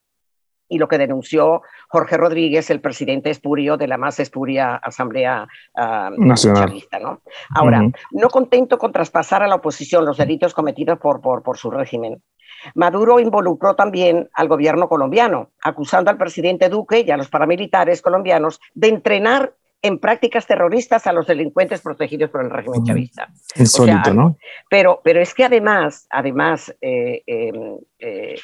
y 0.69 0.79
lo 0.79 0.89
que 0.89 0.99
denunció 0.99 1.63
Jorge 1.89 2.17
Rodríguez, 2.17 2.71
el 2.71 2.81
presidente 2.81 3.31
espurio 3.31 3.77
de 3.77 3.89
la 3.89 3.99
más 3.99 4.21
espuria 4.21 4.77
Asamblea 4.77 5.49
uh, 5.75 6.25
Nacional. 6.25 6.73
¿no? 7.03 7.23
Ahora, 7.55 7.83
no 8.13 8.29
contento 8.29 8.79
con 8.79 8.93
traspasar 8.93 9.43
a 9.43 9.49
la 9.49 9.57
oposición 9.57 10.05
los 10.05 10.17
delitos 10.17 10.55
cometidos 10.55 10.99
por, 11.01 11.21
por, 11.21 11.43
por 11.43 11.59
su 11.59 11.73
régimen, 11.73 12.23
Maduro 12.75 13.21
involucró 13.21 13.75
también 13.75 14.29
al 14.35 14.49
gobierno 14.49 14.89
colombiano, 14.89 15.51
acusando 15.63 16.11
al 16.11 16.19
presidente 16.19 16.69
Duque 16.69 17.05
y 17.07 17.11
a 17.11 17.17
los 17.17 17.29
paramilitares 17.29 18.03
colombianos 18.03 18.61
de 18.75 18.89
entrenar 18.89 19.55
en 19.83 19.99
prácticas 19.99 20.47
terroristas 20.47 21.07
a 21.07 21.13
los 21.13 21.27
delincuentes 21.27 21.81
protegidos 21.81 22.31
por 22.31 22.45
el 22.45 22.51
régimen 22.51 22.85
chavista. 22.85 23.29
Insólito, 23.57 24.13
¿no? 24.13 24.37
Pero, 24.69 25.01
pero 25.03 25.21
es 25.21 25.35
que 25.35 25.45
además, 25.45 26.07
además, 26.11 26.75
eh, 26.81 27.23
em, 27.27 27.79
eh, 27.99 28.37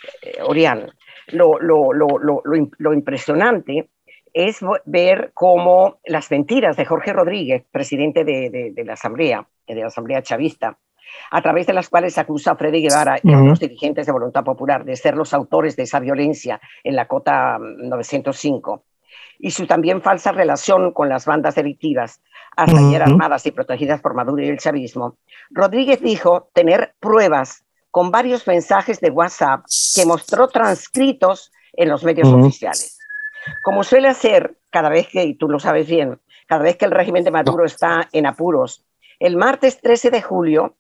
Orián, 0.44 0.90
lo, 1.28 1.58
lo, 1.58 1.92
lo, 1.92 2.18
lo, 2.18 2.92
impresionante 2.94 3.90
es 4.32 4.60
ver 4.84 5.32
cómo 5.34 5.98
las 6.04 6.30
mentiras 6.30 6.76
de 6.76 6.84
Jorge 6.84 7.12
Rodríguez, 7.12 7.64
presidente 7.70 8.24
de, 8.24 8.72
de, 8.74 8.84
la 8.84 8.94
Asamblea, 8.94 9.46
de 9.66 9.74
la 9.74 9.86
Asamblea 9.86 10.22
Chavista, 10.22 10.78
a 11.30 11.42
través 11.42 11.66
de 11.66 11.72
las 11.72 11.88
cuales 11.88 12.18
acusa 12.18 12.52
a 12.52 12.56
Freddy 12.56 12.82
Guevara 12.82 13.18
y 13.22 13.32
a 13.32 13.40
otros 13.40 13.60
dirigentes 13.60 14.06
de 14.06 14.12
Voluntad 14.12 14.44
Popular 14.44 14.84
de 14.84 14.96
ser 14.96 15.16
los 15.16 15.32
autores 15.34 15.76
de 15.76 15.84
esa 15.84 16.00
violencia 16.00 16.60
en 16.84 16.96
la 16.96 17.06
cota 17.06 17.58
905 17.58 18.84
y 19.38 19.50
su 19.50 19.66
también 19.66 20.02
falsa 20.02 20.32
relación 20.32 20.92
con 20.92 21.08
las 21.08 21.26
bandas 21.26 21.54
delictivas, 21.54 22.20
hasta 22.56 22.78
ayer 22.78 23.02
armadas 23.02 23.44
y 23.46 23.50
protegidas 23.50 24.00
por 24.00 24.14
Maduro 24.14 24.42
y 24.42 24.48
el 24.48 24.58
chavismo, 24.58 25.16
Rodríguez 25.50 26.00
dijo 26.00 26.48
tener 26.52 26.94
pruebas 27.00 27.64
con 27.90 28.10
varios 28.10 28.46
mensajes 28.46 29.00
de 29.00 29.10
WhatsApp 29.10 29.64
que 29.94 30.06
mostró 30.06 30.48
transcritos 30.48 31.52
en 31.72 31.88
los 31.88 32.04
medios 32.04 32.28
oficiales. 32.28 32.98
Como 33.62 33.84
suele 33.84 34.08
hacer 34.08 34.56
cada 34.70 34.88
vez 34.88 35.08
que, 35.08 35.24
y 35.24 35.34
tú 35.34 35.48
lo 35.48 35.58
sabes 35.58 35.86
bien, 35.86 36.18
cada 36.46 36.62
vez 36.62 36.76
que 36.76 36.84
el 36.84 36.90
régimen 36.90 37.24
de 37.24 37.30
Maduro 37.30 37.64
está 37.64 38.08
en 38.12 38.26
apuros, 38.26 38.84
el 39.18 39.36
martes 39.36 39.80
13 39.80 40.10
de 40.10 40.22
julio 40.22 40.76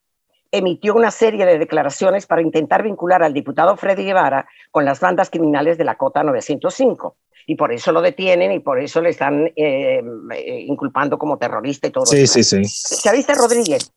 emitió 0.50 0.94
una 0.94 1.10
serie 1.10 1.46
de 1.46 1.58
declaraciones 1.58 2.26
para 2.26 2.42
intentar 2.42 2.82
vincular 2.82 3.22
al 3.22 3.32
diputado 3.32 3.76
Freddy 3.76 4.04
Guevara 4.04 4.48
con 4.70 4.84
las 4.84 5.00
bandas 5.00 5.30
criminales 5.30 5.78
de 5.78 5.84
la 5.84 5.96
Cota 5.96 6.22
905. 6.22 7.16
Y 7.46 7.54
por 7.54 7.72
eso 7.72 7.92
lo 7.92 8.02
detienen 8.02 8.52
y 8.52 8.58
por 8.58 8.80
eso 8.80 9.00
le 9.00 9.10
están 9.10 9.46
eh, 9.54 10.02
eh, 10.34 10.64
inculpando 10.66 11.16
como 11.16 11.38
terrorista 11.38 11.86
y 11.86 11.90
todo. 11.90 12.06
Sí, 12.06 12.26
sí, 12.26 12.42
sí. 12.42 12.62
Chavista 13.02 13.34
Rodríguez 13.34 13.92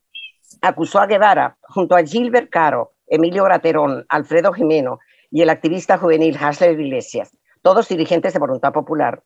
acusó 0.62 1.00
a 1.00 1.08
Guevara 1.08 1.58
junto 1.64 1.96
a 1.96 2.04
Gilbert 2.04 2.50
Caro, 2.50 2.94
Emilio 3.08 3.44
Graterón, 3.44 4.06
Alfredo 4.08 4.54
Jimeno 4.54 5.00
y 5.32 5.42
el 5.42 5.50
activista 5.50 5.98
juvenil 5.98 6.38
Hasler 6.40 6.80
Iglesias, 6.80 7.32
todos 7.62 7.88
dirigentes 7.88 8.34
de 8.34 8.40
Voluntad 8.40 8.72
Popular, 8.72 9.24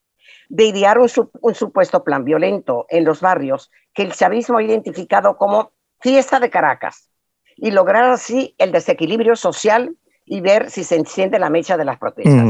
de 0.48 0.66
idear 0.66 1.00
un, 1.00 1.10
un 1.42 1.56
supuesto 1.56 2.04
plan 2.04 2.24
violento 2.24 2.86
en 2.90 3.04
los 3.04 3.20
barrios 3.20 3.72
que 3.94 4.04
el 4.04 4.14
chavismo 4.14 4.58
ha 4.58 4.64
identificado 4.64 5.38
como 5.38 5.72
fiesta 6.00 6.40
de 6.40 6.50
Caracas, 6.50 7.10
y 7.58 7.72
lograr 7.72 8.10
así 8.10 8.56
el 8.58 8.72
desequilibrio 8.72 9.36
social 9.36 9.96
y 10.26 10.42
ver 10.42 10.70
si 10.70 10.84
se 10.84 10.96
enciende 10.96 11.40
la 11.40 11.50
mecha 11.50 11.78
de 11.78 11.86
las 11.86 12.00
protestas. 12.00 12.46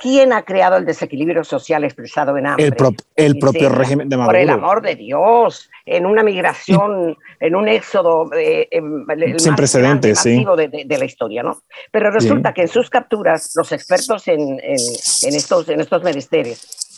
¿Quién 0.00 0.32
ha 0.32 0.42
creado 0.42 0.76
el 0.76 0.84
desequilibrio 0.84 1.42
social 1.42 1.84
expresado 1.84 2.36
en 2.36 2.46
hambre? 2.46 2.70
El, 3.16 3.38
propio 3.38 3.68
régimen 3.68 4.08
de 4.08 4.16
Maduro. 4.16 4.32
Por 4.32 4.40
el 4.40 4.50
amor 4.50 4.82
de 4.82 4.94
Dios, 4.94 5.68
en 5.84 6.06
una 6.06 6.22
migración, 6.22 7.16
en 7.40 7.56
un 7.56 7.68
éxodo 7.68 8.30
eh, 8.34 8.68
em, 8.70 9.04
sin 9.38 9.56
precedentes, 9.56 10.20
sí. 10.20 10.44
De, 10.56 10.84
de, 10.86 10.98
la 10.98 11.04
historia, 11.04 11.42
¿no? 11.42 11.58
Pero 11.90 12.10
resulta 12.10 12.54
que 12.54 12.62
en 12.62 12.68
sus 12.68 12.90
capturas, 12.90 13.52
los 13.56 13.72
expertos 13.72 14.28
en, 14.28 14.60
en, 14.60 15.34
estos, 15.34 15.68
en 15.68 15.80
estos 15.80 16.02
menesteres, 16.02 16.88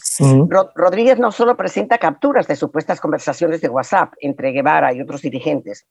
Rodríguez 0.75 1.19
no 1.19 1.33
solo 1.33 1.57
presenta 1.57 1.99
capturas 1.99 2.47
de 2.47 2.57
supuestas 2.57 3.01
conversaciones 3.01 3.61
de 3.61 3.69
WhatsApp 3.69 4.13
entre 4.21 4.53
Guevara 4.53 4.93
y 4.93 5.01
otros 5.01 5.23
dirigentes, 5.23 5.87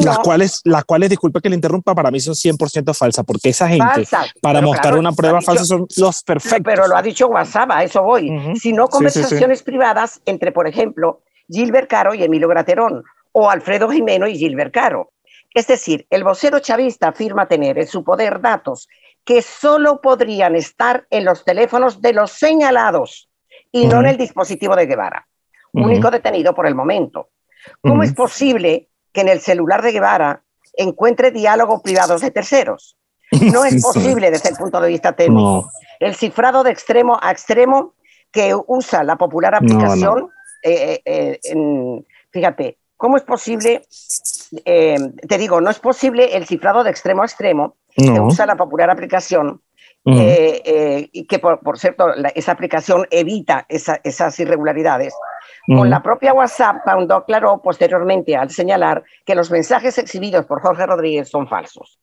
las 0.00 0.18
cuales, 0.18 0.60
las 0.64 0.84
cuales, 0.84 1.10
disculpe 1.10 1.40
que 1.40 1.48
le 1.48 1.54
interrumpa, 1.54 1.94
para 1.94 2.10
mí 2.10 2.20
son 2.20 2.34
100% 2.34 2.94
falsas, 2.94 3.24
porque 3.24 3.50
esa 3.50 3.68
gente, 3.68 4.06
para 4.40 4.60
mostrar 4.60 4.98
una 4.98 5.12
prueba 5.12 5.40
falsa, 5.40 5.64
son 5.64 5.86
los 5.96 6.22
perfectos. 6.22 6.62
Pero 6.64 6.88
lo 6.88 6.96
ha 6.96 7.02
dicho 7.02 7.28
WhatsApp, 7.28 7.70
a 7.70 7.84
eso 7.84 8.02
voy. 8.02 8.30
Sino 8.60 8.88
conversaciones 8.88 9.62
privadas 9.62 10.20
entre, 10.26 10.52
por 10.52 10.66
ejemplo, 10.66 11.22
Gilbert 11.48 11.88
Caro 11.88 12.14
y 12.14 12.22
Emilio 12.22 12.48
Graterón, 12.48 13.04
o 13.32 13.50
Alfredo 13.50 13.88
Jimeno 13.88 14.26
y 14.26 14.36
Gilbert 14.36 14.72
Caro. 14.72 15.12
Es 15.54 15.66
decir, 15.66 16.06
el 16.10 16.24
vocero 16.24 16.58
chavista 16.58 17.08
afirma 17.08 17.48
tener 17.48 17.78
en 17.78 17.86
su 17.86 18.04
poder 18.04 18.40
datos 18.40 18.88
que 19.24 19.42
solo 19.42 20.00
podrían 20.00 20.56
estar 20.56 21.06
en 21.10 21.24
los 21.24 21.44
teléfonos 21.44 22.00
de 22.00 22.12
los 22.12 22.32
señalados 22.32 23.28
y 23.72 23.86
no 23.86 24.00
en 24.00 24.06
el 24.06 24.16
dispositivo 24.16 24.74
de 24.76 24.86
Guevara, 24.86 25.26
único 25.72 26.10
detenido 26.10 26.54
por 26.54 26.66
el 26.66 26.74
momento. 26.74 27.30
¿Cómo 27.80 28.02
es 28.02 28.14
posible 28.14 28.88
que 29.12 29.20
en 29.20 29.28
el 29.28 29.40
celular 29.40 29.82
de 29.82 29.92
Guevara 29.92 30.42
encuentre 30.76 31.30
diálogos 31.30 31.82
privados 31.82 32.20
de 32.20 32.30
terceros. 32.30 32.96
No 33.52 33.64
es 33.64 33.82
posible 33.82 34.30
desde 34.30 34.48
el 34.50 34.56
punto 34.56 34.80
de 34.80 34.88
vista 34.88 35.12
técnico. 35.12 35.70
El 36.00 36.14
cifrado 36.14 36.62
de 36.62 36.70
extremo 36.70 37.18
a 37.20 37.30
extremo 37.30 37.94
que 38.30 38.54
usa 38.66 39.04
la 39.04 39.16
popular 39.16 39.54
aplicación, 39.54 40.30
eh, 40.62 41.00
eh, 41.04 41.40
eh, 41.42 42.04
fíjate, 42.30 42.78
¿cómo 42.96 43.16
es 43.16 43.22
posible? 43.22 43.82
te 44.64 45.36
digo, 45.36 45.60
no 45.60 45.68
es 45.68 45.78
posible 45.78 46.34
el 46.34 46.46
cifrado 46.46 46.82
de 46.82 46.90
extremo 46.90 47.20
a 47.20 47.26
extremo 47.26 47.76
que 47.94 48.18
usa 48.18 48.46
la 48.46 48.56
popular 48.56 48.88
aplicación 48.88 49.60
y 50.04 51.26
que, 51.26 51.38
por, 51.38 51.78
cierto, 51.78 52.14
esa 52.34 52.52
aplicación 52.52 53.06
evita 53.10 53.66
esas 53.68 54.40
irregularidades. 54.40 55.14
Con 55.76 55.90
la 55.90 56.02
propia 56.02 56.32
WhatsApp, 56.32 56.82
Paundo 56.84 57.14
aclaró 57.14 57.60
posteriormente 57.60 58.34
al 58.34 58.50
señalar 58.50 59.04
que 59.24 59.34
los 59.34 59.50
mensajes 59.50 59.98
exhibidos 59.98 60.46
por 60.46 60.62
Jorge 60.62 60.86
Rodríguez 60.86 61.28
son 61.28 61.46
falsos. 61.46 62.00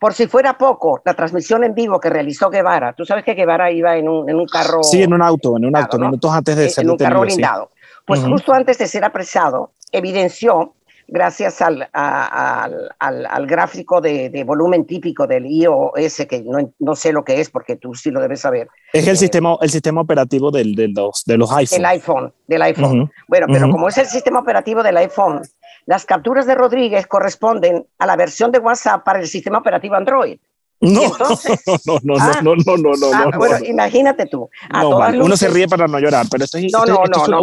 Por 0.00 0.14
si 0.14 0.26
fuera 0.26 0.56
poco, 0.56 1.00
la 1.04 1.12
transmisión 1.14 1.64
en 1.64 1.74
vivo 1.74 2.00
que 2.00 2.08
realizó 2.08 2.48
Guevara, 2.48 2.94
tú 2.94 3.04
sabes 3.04 3.24
que 3.24 3.34
Guevara 3.34 3.70
iba 3.70 3.96
en 3.96 4.08
un, 4.08 4.28
en 4.28 4.36
un 4.36 4.46
carro. 4.46 4.82
Sí, 4.82 5.02
en 5.02 5.12
un 5.12 5.22
auto, 5.22 5.56
en 5.56 5.66
un 5.66 5.76
auto, 5.76 5.98
minutos 5.98 6.32
antes 6.32 6.56
de 6.56 6.70
ser 6.70 6.84
En 6.84 6.90
un 6.90 6.96
carro 6.96 7.20
blindado. 7.20 7.70
Pues 8.06 8.20
justo 8.20 8.52
antes 8.52 8.78
de 8.78 8.86
ser 8.86 9.04
apresado, 9.04 9.72
evidenció 9.92 10.74
gracias 11.08 11.60
al, 11.60 11.88
al, 11.92 13.46
gráfico 13.46 14.00
de, 14.00 14.44
volumen 14.46 14.86
típico 14.86 15.26
del 15.26 15.46
iOS, 15.46 16.26
que 16.28 16.42
no, 16.42 16.72
no, 16.78 16.96
sé 16.96 17.12
lo 17.12 17.24
que 17.24 17.40
es 17.40 17.50
porque 17.50 17.76
tú 17.76 17.94
sí 17.94 18.10
lo 18.10 18.20
debes 18.20 18.40
saber. 18.40 18.68
Es 18.92 19.06
el, 19.06 19.14
eh, 19.14 19.16
sistema, 19.16 19.56
el 19.60 19.70
sistema 19.70 20.00
operativo 20.00 20.50
del, 20.50 20.74
de, 20.74 20.88
los, 20.88 21.24
de 21.24 21.36
los 21.36 21.52
iPhone. 21.52 21.78
El 21.78 21.86
iPhone, 21.86 22.32
del 22.46 22.62
iPhone. 22.62 23.10
Bueno, 23.28 23.46
pero 23.50 23.70
como 23.70 23.88
es 23.88 23.98
el 23.98 24.06
sistema 24.06 24.40
operativo 24.40 24.82
del 24.82 24.96
iPhone, 24.96 25.42
las 25.86 26.04
capturas 26.04 26.46
de 26.46 26.54
Rodríguez 26.54 27.06
corresponden 27.06 27.86
a 27.98 28.06
la 28.06 28.16
versión 28.16 28.52
de 28.52 28.58
WhatsApp 28.58 29.04
para 29.04 29.20
el 29.20 29.26
sistema 29.26 29.58
operativo 29.58 29.96
Android. 29.96 30.38
No, 30.82 31.02
entonces, 31.04 31.62
no, 31.86 32.00
no, 32.02 32.14
no, 32.14 32.14
no, 32.16 32.20
ah, 32.20 32.40
no, 32.42 32.56
no, 32.56 32.76
no, 32.76 33.06
ah, 33.14 33.30
Bueno, 33.36 33.64
imagínate 33.64 34.26
tú. 34.26 34.50
No, 34.72 34.98
Uno 34.98 35.36
se 35.36 35.48
ríe 35.48 35.68
para 35.68 35.86
no 35.86 36.00
llorar, 36.00 36.26
pero 36.28 36.44
esto 36.44 36.58
es, 36.58 36.72
no, 36.72 36.84
no, 36.84 37.04
no. 37.04 37.40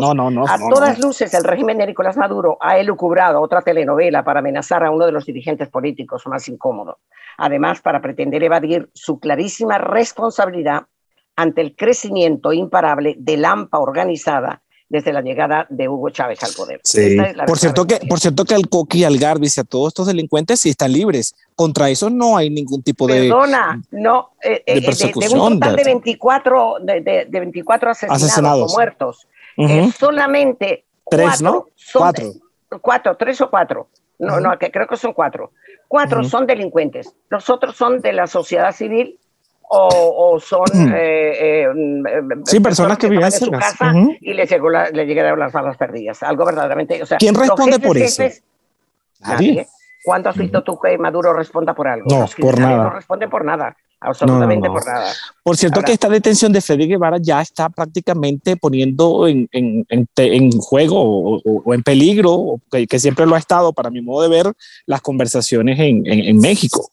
No, 0.00 0.14
no, 0.14 0.30
no. 0.30 0.48
A 0.48 0.58
todas 0.58 0.98
luces, 0.98 1.34
el 1.34 1.44
régimen 1.44 1.76
de 1.76 1.88
Nicolás 1.88 2.16
Maduro 2.16 2.56
ha 2.58 2.78
elucubrado 2.78 3.42
otra 3.42 3.60
telenovela 3.60 4.24
para 4.24 4.40
amenazar 4.40 4.82
a 4.82 4.90
uno 4.90 5.04
de 5.04 5.12
los 5.12 5.26
dirigentes 5.26 5.68
políticos 5.68 6.26
más 6.26 6.48
incómodos. 6.48 6.96
Además, 7.36 7.82
para 7.82 8.00
pretender 8.00 8.42
evadir 8.42 8.88
su 8.94 9.20
clarísima 9.20 9.76
responsabilidad 9.76 10.84
ante 11.36 11.60
el 11.60 11.76
crecimiento 11.76 12.54
imparable 12.54 13.14
del 13.18 13.44
AMPA 13.44 13.78
organizada 13.78 14.62
desde 14.92 15.10
la 15.10 15.22
llegada 15.22 15.66
de 15.70 15.88
Hugo 15.88 16.10
Chávez 16.10 16.42
al 16.42 16.52
poder. 16.52 16.78
Sí. 16.84 17.16
Por 17.46 17.58
cierto, 17.58 17.86
que, 17.86 17.96
por 18.06 18.20
cierto 18.20 18.44
que 18.44 18.54
al 18.54 18.68
Coqui, 18.68 19.04
al 19.04 19.16
Garbis 19.16 19.56
y 19.56 19.60
a 19.62 19.64
todos 19.64 19.88
estos 19.88 20.06
delincuentes 20.06 20.60
sí 20.60 20.68
están 20.68 20.92
libres. 20.92 21.34
Contra 21.56 21.88
eso 21.88 22.10
no 22.10 22.36
hay 22.36 22.50
ningún 22.50 22.82
tipo 22.82 23.06
de 23.06 23.22
Perdona, 23.22 23.82
no, 23.90 24.32
eh, 24.42 24.62
de, 24.66 24.82
persecución, 24.82 25.32
eh, 25.32 25.34
de, 25.34 25.40
un 25.40 25.60
total 25.60 25.76
de 25.76 25.84
24, 25.84 26.74
de, 26.82 27.00
de 27.00 27.40
24 27.40 27.90
asesinados, 27.90 28.70
o 28.70 28.76
muertos, 28.76 29.26
uh 29.56 29.90
solamente 29.98 30.84
tres, 31.08 31.40
cuatro 31.40 31.50
¿no? 31.50 31.66
cuatro. 31.94 32.32
cuatro, 32.82 33.16
tres 33.16 33.40
o 33.40 33.48
cuatro. 33.48 33.88
No, 34.18 34.40
no, 34.40 34.58
que 34.58 34.70
creo 34.70 34.86
que 34.86 34.98
son 34.98 35.14
cuatro. 35.14 35.52
Cuatro 35.88 36.22
son 36.22 36.46
delincuentes. 36.46 37.14
Los 37.30 37.48
otros 37.48 37.76
son 37.76 38.02
de 38.02 38.12
la 38.12 38.26
sociedad 38.26 38.72
civil 38.72 39.18
o, 39.74 40.38
son 40.38 40.92
eh, 40.94 41.64
eh, 41.64 41.68
sí, 42.44 42.60
personas, 42.60 42.98
que, 42.98 43.08
viven 43.08 43.24
en 43.24 43.32
su 43.32 43.50
casa 43.50 43.92
y 44.20 44.34
le, 44.34 44.46
llegó 44.46 44.68
le 44.68 45.06
llegaron 45.06 45.38
las 45.38 45.52
balas 45.52 45.76
perdidas. 45.76 46.22
Algo 46.22 46.44
verdaderamente. 46.44 47.02
O 47.02 47.06
sea, 47.06 47.18
¿Quién 47.18 47.34
responde 47.34 47.78
por 47.78 47.96
eso? 47.96 48.22
Nadie. 49.20 49.66
¿Cuándo 50.04 50.30
has 50.30 50.36
visto 50.36 50.62
tú 50.62 50.78
que 50.78 50.98
Maduro 50.98 51.32
responda 51.32 51.74
por 51.74 51.86
algo? 51.86 52.06
No, 52.10 52.26
por 52.38 52.58
nada. 52.58 52.84
No 52.84 52.90
responde 52.90 53.28
por 53.28 53.44
nada. 53.44 53.76
Absolutamente 54.00 54.68
por 54.68 54.84
nada. 54.84 55.12
Por 55.44 55.56
cierto 55.56 55.80
que 55.80 55.92
esta 55.92 56.08
detención 56.08 56.52
de 56.52 56.60
Freddy 56.60 56.88
Guevara 56.88 57.18
ya 57.20 57.40
está 57.40 57.68
prácticamente 57.68 58.56
poniendo 58.56 59.28
en, 59.28 59.48
en, 59.52 59.86
en, 59.88 60.50
juego 60.58 61.40
o, 61.44 61.72
en 61.74 61.84
peligro, 61.84 62.60
que, 62.70 62.88
que, 62.88 62.98
siempre 62.98 63.26
lo 63.26 63.36
ha 63.36 63.38
estado, 63.38 63.72
para 63.72 63.90
mi 63.90 64.02
modo 64.02 64.22
de 64.22 64.28
ver, 64.28 64.52
las 64.86 65.00
conversaciones 65.02 65.78
en, 65.78 66.36
México. 66.38 66.90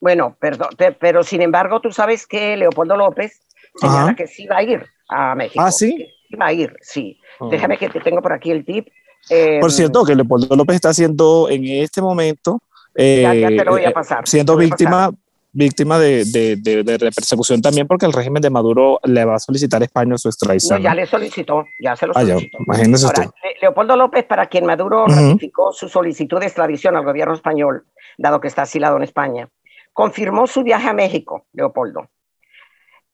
Bueno, 0.00 0.36
perdón, 0.40 0.70
pero 1.00 1.22
sin 1.22 1.42
embargo, 1.42 1.80
tú 1.80 1.92
sabes 1.92 2.26
que 2.26 2.56
Leopoldo 2.56 2.96
López 2.96 3.40
señala 3.76 4.14
que 4.14 4.26
sí 4.26 4.46
va 4.46 4.58
a 4.58 4.62
ir 4.62 4.86
a 5.08 5.34
México. 5.34 5.62
Ah, 5.64 5.72
sí. 5.72 6.06
va 6.40 6.46
a 6.46 6.52
ir, 6.52 6.76
sí. 6.80 7.18
Ah. 7.40 7.48
Déjame 7.50 7.78
que 7.78 7.88
te 7.88 8.00
tengo 8.00 8.22
por 8.22 8.32
aquí 8.32 8.50
el 8.50 8.64
tip. 8.64 8.88
por 9.28 9.36
em, 9.36 9.70
cierto, 9.70 10.04
que 10.04 10.14
Leopoldo 10.14 10.54
López 10.56 10.76
está 10.76 10.90
haciendo 10.90 11.48
en 11.48 11.64
este 11.64 12.00
momento 12.00 12.60
ya, 12.96 13.32
te 13.32 13.64
lo 13.64 13.72
voy 13.72 13.84
a 13.84 13.92
pasar. 13.92 14.26
siendo 14.26 14.56
víctima, 14.56 15.10
víctima 15.52 15.98
de, 15.98 16.24
de, 16.24 16.56
de, 16.56 16.98
persecución 16.98 17.60
también 17.60 17.86
porque 17.86 18.06
el 18.06 18.12
régimen 18.12 18.40
de 18.40 18.50
Maduro 18.50 19.00
le 19.04 19.24
va 19.24 19.36
a 19.36 19.38
solicitar 19.38 19.82
a 19.82 19.84
España 19.84 20.16
su 20.18 20.28
extradición. 20.28 20.78
No, 20.78 20.84
ya 20.84 20.94
le 20.94 21.06
solicitó, 21.06 21.64
ya 21.80 21.96
se 21.96 22.06
lo 22.06 22.12
ah, 22.16 22.20
solicitó. 22.20 22.58
imagínese 22.66 23.06
usted. 23.06 23.24
Leopoldo 23.60 23.96
López, 23.96 24.24
para 24.24 24.46
quien 24.46 24.66
Maduro 24.66 25.06
ratificó 25.06 25.72
su 25.72 25.88
solicitud 25.88 26.38
de 26.40 26.46
extradición 26.46 26.96
al 26.96 27.04
gobierno 27.04 27.34
español, 27.34 27.84
dado 28.18 28.40
que 28.40 28.48
está 28.48 28.62
asilado 28.62 28.96
en 28.96 29.02
España, 29.02 29.48
confirmó 29.94 30.46
su 30.46 30.62
viaje 30.62 30.88
a 30.88 30.92
México, 30.92 31.46
Leopoldo, 31.54 32.10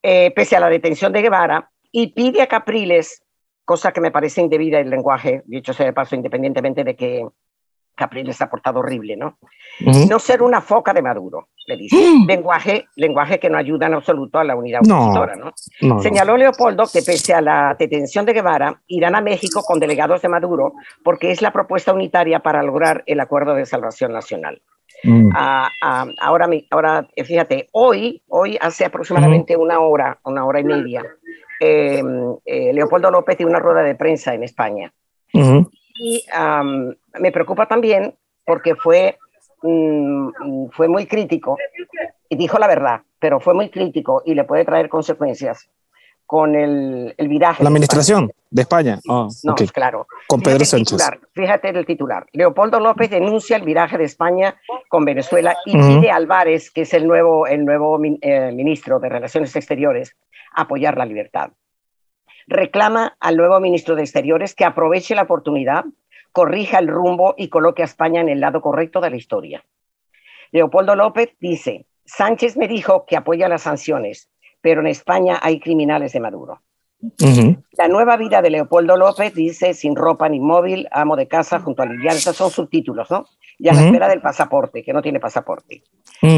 eh, 0.03 0.33
pese 0.33 0.57
a 0.57 0.61
la 0.61 0.71
detención 0.71 1.13
de 1.13 1.23
Guevara, 1.23 1.71
y 1.93 2.09
pide 2.09 2.43
a 2.43 2.49
Capriles, 2.49 3.23
cosa 3.65 3.93
que 3.93 4.01
me 4.01 4.11
parece 4.11 4.41
indebida 4.41 4.81
el 4.81 4.91
lenguaje, 4.91 5.43
dicho 5.45 5.73
sea 5.73 5.87
de 5.87 5.93
paso, 5.93 6.17
independientemente 6.17 6.83
de 6.83 6.97
que 6.97 7.25
Capriles 7.95 8.41
ha 8.41 8.49
portado 8.49 8.81
horrible, 8.81 9.17
¿no? 9.17 9.39
No 10.09 10.19
ser 10.19 10.43
una 10.43 10.63
foca 10.63 10.95
de 10.95 11.03
Maduro, 11.03 11.51
le 11.71 11.77
dice. 11.77 11.97
Mm. 11.97 12.27
lenguaje, 12.27 12.87
lenguaje 12.97 13.39
que 13.39 13.49
no 13.49 13.59
ayuda 13.59 13.87
en 13.87 13.95
absoluto 13.95 14.39
a 14.39 14.45
la 14.45 14.57
unidad 14.57 14.81
opositora, 14.85 15.37
¿no? 15.37 16.00
Señaló 16.00 16.37
Leopoldo 16.37 16.85
que 16.93 17.03
pese 17.03 17.35
a 17.35 17.41
la 17.41 17.77
detención 17.79 18.27
de 18.27 18.33
Guevara, 18.33 18.81
irán 18.89 19.15
a 19.15 19.21
México 19.21 19.62
con 19.62 19.81
delegados 19.81 20.23
de 20.23 20.29
Maduro 20.29 20.75
porque 21.03 21.31
es 21.31 21.43
la 21.43 21.53
propuesta 21.53 21.93
unitaria 21.93 22.41
para 22.41 22.62
lograr 22.62 23.03
el 23.07 23.21
acuerdo 23.21 23.55
de 23.55 23.67
salvación 23.67 24.12
nacional. 24.12 24.61
Mm. 25.05 25.31
Ah, 25.35 25.71
ah, 25.83 26.07
ahora, 26.21 26.49
ahora, 26.71 27.09
fíjate, 27.25 27.69
hoy, 27.73 28.23
hoy 28.29 28.59
hace 28.61 28.85
aproximadamente 28.85 29.57
una 29.57 29.81
hora, 29.81 30.19
una 30.25 30.45
hora 30.45 30.61
y 30.61 30.65
media, 30.65 31.03
em, 31.61 32.37
eh, 32.45 32.73
Leopoldo 32.73 33.11
López 33.11 33.39
dio 33.39 33.47
una 33.47 33.61
rueda 33.61 33.83
de 33.83 33.95
prensa 33.95 34.35
en 34.35 34.43
España. 34.43 34.93
Y 35.33 36.25
me 37.19 37.31
preocupa 37.31 37.67
también 37.67 38.15
porque 38.45 38.75
fue, 38.75 39.19
fue 39.61 40.88
muy 40.88 41.07
crítico 41.07 41.57
y 42.29 42.37
dijo 42.37 42.59
la 42.59 42.67
verdad, 42.67 43.02
pero 43.19 43.40
fue 43.40 43.55
muy 43.55 43.71
crítico 43.71 44.23
y 44.25 44.35
le 44.35 44.45
puede 44.45 44.64
traer 44.64 44.88
consecuencias 44.88 45.69
con 46.26 46.55
el, 46.55 47.12
el 47.17 47.29
viraje. 47.29 47.62
La 47.62 47.71
administración 47.71 48.31
de 48.50 48.62
España. 48.62 49.00
Ah, 49.09 49.26
no, 49.43 49.55
claro. 49.55 50.07
Con 50.29 50.40
Pedro 50.40 50.64
Sánchez. 50.64 50.97
fíjate 51.33 51.71
el 51.71 51.85
titular. 51.85 52.25
Leopoldo 52.33 52.79
López 52.79 53.11
denuncia 53.11 53.57
el 53.57 53.62
viraje 53.62 53.99
de 53.99 54.05
España 54.05 54.55
con 54.88 55.05
Venezuela 55.05 55.57
y 55.67 55.76
pide 55.76 56.11
a 56.11 56.17
Álvarez, 56.17 56.71
que 56.71 56.83
es 56.83 56.95
el 56.95 57.07
nuevo, 57.09 57.49
el 57.49 57.64
nuevo 57.64 58.00
eh, 58.21 58.52
ministro 58.52 59.00
de 59.00 59.09
Relaciones 59.09 59.55
Exteriores, 59.57 60.17
apoyar 60.52 60.97
la 60.97 61.05
libertad 61.05 61.50
reclama 62.50 63.17
al 63.21 63.37
nuevo 63.37 63.61
ministro 63.61 63.95
de 63.95 64.02
Exteriores 64.02 64.55
que 64.55 64.64
aproveche 64.64 65.14
la 65.14 65.23
oportunidad, 65.23 65.85
corrija 66.33 66.79
el 66.79 66.89
rumbo 66.89 67.35
y 67.37 67.49
coloque 67.49 67.83
a 67.83 67.87
España 67.87 68.21
en 68.21 68.29
el 68.29 68.41
lado 68.41 68.61
correcto 68.61 69.01
de 69.01 69.11
la 69.11 69.17
historia. 69.17 69.65
Leopoldo 70.53 70.97
López 70.97 71.31
dice, 71.41 71.87
Sánchez 72.05 72.57
me 72.57 72.69
dijo 72.69 73.05
que 73.07 73.17
apoya 73.17 73.49
las 73.49 73.63
sanciones, 73.63 74.31
pero 74.61 74.81
en 74.81 74.89
España 74.89 75.39
hay 75.43 75.61
criminales 75.61 76.13
de 76.13 76.21
Maduro. 76.21 76.61
La 77.79 77.89
nueva 77.89 78.17
vida 78.19 78.43
de 78.43 78.51
Leopoldo 78.51 78.97
López 78.97 79.33
dice, 79.35 79.73
sin 79.73 79.97
ropa 79.97 80.29
ni 80.29 80.39
móvil, 80.39 80.87
amo 80.91 81.17
de 81.17 81.29
casa 81.29 81.61
junto 81.61 81.83
a 81.83 81.87
Liliana, 81.87 82.19
esos 82.19 82.37
son 82.37 82.51
subtítulos, 82.51 83.11
¿no? 83.11 83.27
Y 83.59 83.69
a 83.69 83.73
la 83.73 83.87
espera 83.87 84.09
del 84.09 84.21
pasaporte, 84.21 84.83
que 84.83 84.93
no 84.93 85.01
tiene 85.01 85.21
pasaporte. 85.21 85.83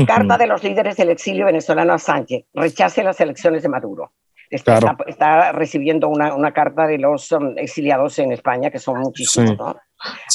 Carta 0.07 0.39
de 0.39 0.47
los 0.47 0.63
líderes 0.63 0.97
del 0.97 1.11
exilio 1.11 1.47
venezolano 1.47 1.93
a 1.93 1.99
Sánchez, 1.99 2.45
rechace 2.55 3.03
las 3.03 3.21
elecciones 3.21 3.63
de 3.63 3.69
Maduro. 3.69 4.13
Está, 4.53 5.53
recibiendo 5.53 6.09
una, 6.09 6.53
carta 6.53 6.87
de 6.87 6.99
los 6.99 7.33
um, 7.33 7.57
exiliados 7.57 8.19
en 8.19 8.33
España, 8.33 8.71
que 8.71 8.79
son 8.79 9.01
muchísimos. 9.01 9.59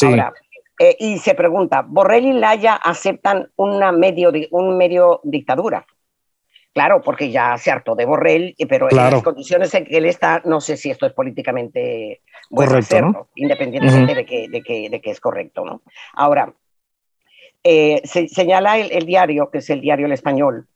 Ahora, 0.04 0.34
eh, 0.80 0.96
y 1.00 1.20
se 1.20 1.36
pregunta, 1.36 1.84
¿Borrell 1.88 2.26
y 2.26 2.34
Laya 2.34 2.76
aceptan 2.76 3.52
una 3.56 3.92
medio, 3.92 4.32
un 4.52 4.76
medio 4.76 5.22
dictadura? 5.24 5.86
Claro, 6.74 7.02
porque 7.02 7.32
ya 7.32 7.58
se 7.58 7.72
hartó 7.72 7.96
de 7.96 8.06
Borrell, 8.06 8.56
pero 8.70 8.90
en 8.90 8.98
las 8.98 9.24
condiciones 9.24 9.74
en 9.74 9.86
que 9.86 9.98
él 9.98 10.06
está, 10.06 10.42
no 10.46 10.62
sé 10.62 10.78
si 10.78 10.92
esto 10.92 11.08
es 11.08 11.14
políticamente 11.14 12.22
bueno 12.52 12.74
correcto, 12.74 13.30
independientemente 13.36 14.14
de, 14.14 14.26
que, 14.26 14.48
de, 14.48 14.62
que, 14.62 14.90
de, 14.90 15.02
que, 15.02 15.10
es 15.12 15.20
correcto. 15.20 15.66
¿no? 15.66 15.82
Ahora, 16.14 16.54
eh, 17.64 18.02
se, 18.04 18.28
señala 18.28 18.78
el, 18.78 18.92
el, 18.92 19.08
diario, 19.08 19.50
que 19.50 19.58
es 19.58 19.70
el 19.72 19.82
diario 19.82 20.06
El 20.06 20.12
Español, 20.12 20.68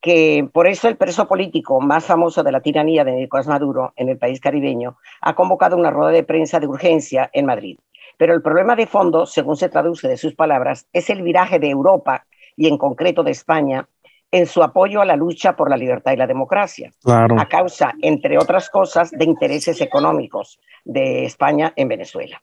que 0.00 0.48
por 0.52 0.66
eso 0.66 0.88
el 0.88 0.96
preso 0.96 1.26
político 1.26 1.80
más 1.80 2.04
famoso 2.04 2.42
de 2.42 2.52
la 2.52 2.60
tiranía 2.60 3.04
de 3.04 3.12
Nicolás 3.12 3.48
Maduro 3.48 3.92
en 3.96 4.08
el 4.08 4.18
país 4.18 4.40
caribeño 4.40 4.96
ha 5.20 5.34
convocado 5.34 5.76
una 5.76 5.90
rueda 5.90 6.12
de 6.12 6.22
prensa 6.22 6.60
de 6.60 6.66
urgencia 6.66 7.30
en 7.32 7.46
Madrid. 7.46 7.78
Pero 8.16 8.34
el 8.34 8.42
problema 8.42 8.76
de 8.76 8.86
fondo, 8.86 9.26
según 9.26 9.56
se 9.56 9.68
traduce 9.68 10.08
de 10.08 10.16
sus 10.16 10.34
palabras, 10.34 10.88
es 10.92 11.10
el 11.10 11.22
viraje 11.22 11.58
de 11.58 11.70
Europa 11.70 12.26
y 12.56 12.68
en 12.68 12.78
concreto 12.78 13.22
de 13.22 13.30
España 13.30 13.88
en 14.30 14.46
su 14.46 14.62
apoyo 14.62 15.00
a 15.00 15.06
la 15.06 15.16
lucha 15.16 15.56
por 15.56 15.70
la 15.70 15.76
libertad 15.76 16.12
y 16.12 16.16
la 16.16 16.26
democracia, 16.26 16.92
a 17.04 17.48
causa, 17.48 17.94
entre 18.02 18.36
otras 18.36 18.68
cosas, 18.68 19.10
de 19.10 19.24
intereses 19.24 19.80
económicos 19.80 20.60
de 20.84 21.24
España 21.24 21.72
en 21.76 21.88
Venezuela. 21.88 22.42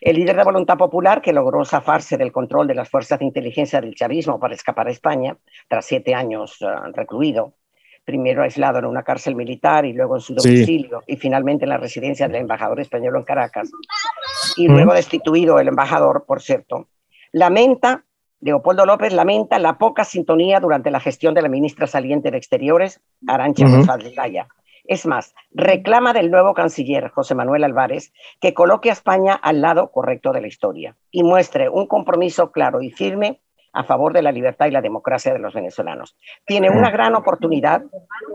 El 0.00 0.16
líder 0.16 0.36
de 0.36 0.44
Voluntad 0.44 0.76
Popular, 0.76 1.22
que 1.22 1.32
logró 1.32 1.64
zafarse 1.64 2.16
del 2.16 2.32
control 2.32 2.66
de 2.66 2.74
las 2.74 2.88
fuerzas 2.88 3.18
de 3.18 3.24
inteligencia 3.24 3.80
del 3.80 3.94
chavismo 3.94 4.38
para 4.38 4.54
escapar 4.54 4.88
a 4.88 4.90
España, 4.90 5.36
tras 5.68 5.86
siete 5.86 6.14
años 6.14 6.60
uh, 6.62 6.92
recluido, 6.92 7.54
primero 8.04 8.42
aislado 8.42 8.78
en 8.78 8.86
una 8.86 9.02
cárcel 9.02 9.34
militar 9.34 9.84
y 9.84 9.92
luego 9.92 10.16
en 10.16 10.20
su 10.20 10.34
domicilio 10.34 11.02
y 11.06 11.16
finalmente 11.16 11.64
en 11.64 11.70
la 11.70 11.78
residencia 11.78 12.28
del 12.28 12.36
embajador 12.36 12.80
español 12.80 13.16
en 13.16 13.24
Caracas, 13.24 13.70
y 14.56 14.68
luego 14.68 14.92
destituido 14.92 15.58
el 15.58 15.68
embajador, 15.68 16.24
por 16.26 16.42
cierto, 16.42 16.88
lamenta, 17.32 18.04
Leopoldo 18.40 18.84
López 18.84 19.12
lamenta 19.12 19.58
la 19.58 19.78
poca 19.78 20.04
sintonía 20.04 20.60
durante 20.60 20.90
la 20.90 21.00
gestión 21.00 21.32
de 21.32 21.42
la 21.42 21.48
ministra 21.48 21.86
saliente 21.86 22.30
de 22.30 22.36
Exteriores, 22.36 23.00
Arancha 23.26 23.66
González 23.66 24.14
Laya, 24.16 24.48
es 24.84 25.06
más, 25.06 25.34
reclama 25.52 26.12
del 26.12 26.30
nuevo 26.30 26.54
canciller 26.54 27.08
José 27.10 27.34
Manuel 27.34 27.64
Álvarez 27.64 28.12
que 28.40 28.54
coloque 28.54 28.90
a 28.90 28.92
España 28.92 29.34
al 29.34 29.60
lado 29.60 29.90
correcto 29.90 30.32
de 30.32 30.42
la 30.42 30.46
historia 30.46 30.96
y 31.10 31.22
muestre 31.22 31.68
un 31.68 31.86
compromiso 31.86 32.52
claro 32.52 32.82
y 32.82 32.90
firme 32.90 33.40
a 33.72 33.82
favor 33.84 34.12
de 34.12 34.22
la 34.22 34.30
libertad 34.30 34.66
y 34.66 34.70
la 34.70 34.80
democracia 34.80 35.32
de 35.32 35.40
los 35.40 35.52
venezolanos. 35.52 36.16
Tiene 36.46 36.70
una 36.70 36.90
gran 36.90 37.16
oportunidad 37.16 37.82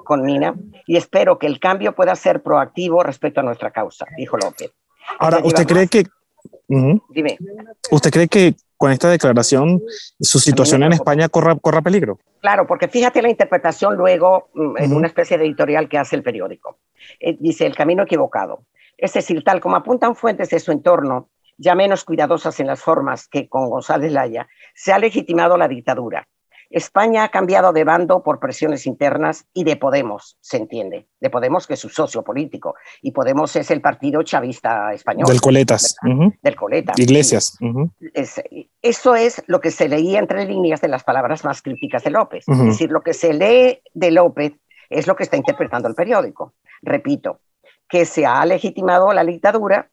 con 0.04 0.22
Mina 0.24 0.54
y 0.86 0.98
espero 0.98 1.40
que 1.40 1.48
el 1.48 1.60
cambio 1.60 1.96
pueda 1.96 2.16
ser 2.16 2.44
proactivo 2.44 3.04
respecto 3.04 3.40
a 3.40 3.44
nuestra 3.44 3.72
causa, 3.72 4.06
dijo 4.18 4.38
López. 4.38 4.74
Ahora, 5.18 5.40
¿usted 5.44 5.66
cree 5.66 5.88
que... 5.88 6.04
Dime. 6.68 7.38
¿Usted 7.90 8.12
cree 8.12 8.28
que 8.28 8.56
con 8.80 8.94
esta 8.94 9.10
declaración 9.10 9.82
su 10.22 10.40
situación 10.40 10.84
en 10.84 10.94
España 10.94 11.28
corra, 11.28 11.54
corra 11.56 11.82
peligro. 11.82 12.18
Claro, 12.40 12.66
porque 12.66 12.88
fíjate 12.88 13.22
la 13.22 13.30
interpretación 13.30 13.98
luego 13.98 14.50
mm, 14.54 14.78
en 14.78 14.94
una 14.94 15.08
especie 15.08 15.38
de 15.38 15.44
editorial 15.44 15.90
que 15.90 15.98
hace 15.98 16.16
el 16.16 16.24
periódico. 16.24 16.80
Eh, 17.20 17.36
dice 17.42 17.66
el 17.66 17.76
camino 17.76 18.04
equivocado. 18.04 18.64
Es 18.98 19.12
decir, 19.12 19.44
tal 19.44 19.60
como 19.60 19.76
apuntan 19.76 20.16
fuentes 20.16 20.50
de 20.50 20.62
su 20.62 20.72
entorno, 20.72 21.30
ya 21.58 21.76
menos 21.76 22.06
cuidadosas 22.06 22.58
en 22.62 22.68
las 22.68 22.82
formas 22.82 23.28
que 23.28 23.50
con 23.50 23.70
González 23.70 24.14
Laya, 24.14 24.48
se 24.74 24.94
ha 24.94 25.00
legitimado 25.00 25.58
la 25.58 25.68
dictadura 25.68 26.30
España 26.70 27.24
ha 27.24 27.30
cambiado 27.30 27.74
de 27.74 27.84
bando 27.84 28.22
por 28.22 28.40
presiones 28.40 28.86
internas 28.86 29.46
y 29.54 29.64
de 29.64 29.76
Podemos, 29.76 30.38
se 30.42 30.58
entiende, 30.58 31.08
de 31.20 31.30
Podemos 31.30 31.66
que 31.66 31.74
es 31.74 31.80
su 31.80 31.90
socio 31.90 32.24
político 32.24 32.76
y 33.02 33.12
Podemos 33.12 33.56
es 33.56 33.72
el 33.72 33.82
partido 33.82 34.22
chavista 34.24 34.94
español. 34.94 35.28
Del 35.28 35.42
Coletas. 35.42 35.96
Del 36.42 36.56
Coletas. 36.56 36.98
Iglesias. 37.00 37.58
eso 38.82 39.16
es 39.16 39.44
lo 39.48 39.62
que 39.62 39.72
se 39.72 39.90
leía 39.90 40.20
entre 40.20 40.46
líneas 40.46 40.82
de 40.82 40.88
las 40.88 41.04
palabras 41.04 41.44
más 41.44 41.62
críticas 41.62 42.04
de 42.04 42.12
López. 42.12 42.48
Es 42.48 42.64
decir, 42.64 42.92
lo 42.92 43.02
que 43.02 43.14
se 43.14 43.34
lee 43.34 43.82
de 43.94 44.12
López 44.12 44.54
es 44.90 45.08
lo 45.08 45.16
que 45.16 45.24
está 45.24 45.38
interpretando 45.38 45.88
el 45.88 45.96
periódico. 45.96 46.54
Repito, 46.82 47.42
que 47.88 48.06
se 48.06 48.26
ha 48.26 48.46
legitimado 48.46 49.12
la 49.14 49.24
dictadura 49.24 49.90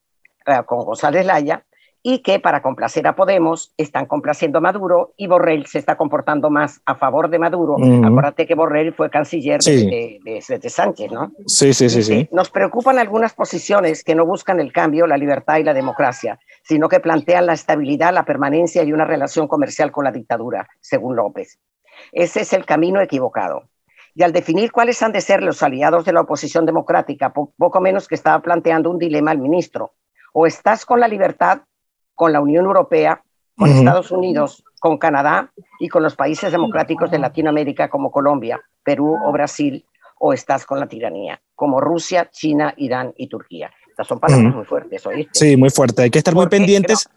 eh, 0.46 0.62
con 0.66 0.84
González 0.84 1.26
Laya 1.26 1.65
y 2.08 2.20
que 2.20 2.38
para 2.38 2.62
complacer 2.62 3.04
a 3.08 3.16
Podemos 3.16 3.74
están 3.76 4.06
complaciendo 4.06 4.58
a 4.58 4.60
Maduro 4.60 5.12
y 5.16 5.26
Borrell 5.26 5.66
se 5.66 5.80
está 5.80 5.96
comportando 5.96 6.50
más 6.50 6.80
a 6.86 6.94
favor 6.94 7.28
de 7.28 7.40
Maduro. 7.40 7.74
Acuérdate 8.04 8.46
que 8.46 8.54
Borrell 8.54 8.94
fue 8.94 9.10
canciller 9.10 9.60
de, 9.60 10.20
de, 10.24 10.70
Sánchez, 10.70 11.10
¿no? 11.10 11.32
Sí, 11.46 11.74
sí, 11.74 11.90
sí, 11.90 12.04
sí. 12.04 12.28
Nos 12.30 12.48
preocupan 12.50 13.00
algunas 13.00 13.34
posiciones 13.34 14.04
que 14.04 14.14
no 14.14 14.24
buscan 14.24 14.60
el 14.60 14.72
cambio, 14.72 15.08
la 15.08 15.16
libertad 15.16 15.56
y 15.56 15.64
la 15.64 15.74
democracia, 15.74 16.38
sino 16.62 16.88
que 16.88 17.00
plantean 17.00 17.44
la 17.44 17.54
estabilidad, 17.54 18.14
la 18.14 18.24
permanencia 18.24 18.84
y 18.84 18.92
una 18.92 19.04
relación 19.04 19.48
comercial 19.48 19.90
con 19.90 20.04
la 20.04 20.12
dictadura, 20.12 20.68
según 20.80 21.16
López. 21.16 21.58
Ese 22.12 22.42
es 22.42 22.52
el 22.52 22.64
camino 22.64 23.00
equivocado. 23.00 23.64
Y 24.14 24.22
al 24.22 24.32
definir 24.32 24.70
cuáles 24.70 25.02
han 25.02 25.10
de 25.10 25.22
ser 25.22 25.42
los 25.42 25.60
aliados 25.60 26.04
de 26.04 26.12
la 26.12 26.20
oposición 26.20 26.66
democrática, 26.66 27.32
poco 27.32 27.80
menos 27.80 28.06
que 28.06 28.14
estaba 28.14 28.40
planteando 28.42 28.92
un 28.92 28.98
dilema 29.00 29.32
al 29.32 29.38
ministro. 29.38 29.94
O 30.32 30.46
estás 30.46 30.86
con 30.86 31.00
la 31.00 31.08
libertad 31.08 31.62
con 32.16 32.32
la 32.32 32.40
Unión 32.40 32.64
Europea, 32.64 33.22
con 33.56 33.70
Estados 33.70 34.10
Unidos, 34.10 34.64
con 34.80 34.98
Canadá 34.98 35.52
y 35.78 35.88
con 35.88 36.02
los 36.02 36.16
países 36.16 36.50
democráticos 36.50 37.10
de 37.10 37.18
Latinoamérica 37.18 37.88
como 37.88 38.10
Colombia, 38.10 38.60
Perú 38.82 39.16
o 39.24 39.30
Brasil, 39.30 39.84
o 40.18 40.32
estás 40.32 40.64
con 40.64 40.80
la 40.80 40.88
tiranía, 40.88 41.40
como 41.54 41.80
Rusia, 41.80 42.28
China, 42.32 42.74
Irán 42.76 43.12
y 43.16 43.28
Turquía. 43.28 43.70
Estas 43.88 44.06
son 44.08 44.18
palabras 44.18 44.54
muy 44.54 44.64
fuertes, 44.64 45.06
¿oíste? 45.06 45.30
Sí, 45.32 45.56
muy 45.56 45.70
fuerte. 45.70 46.02
Hay 46.02 46.10
que 46.10 46.18
estar 46.18 46.34
muy 46.34 46.48
pendientes. 46.48 47.08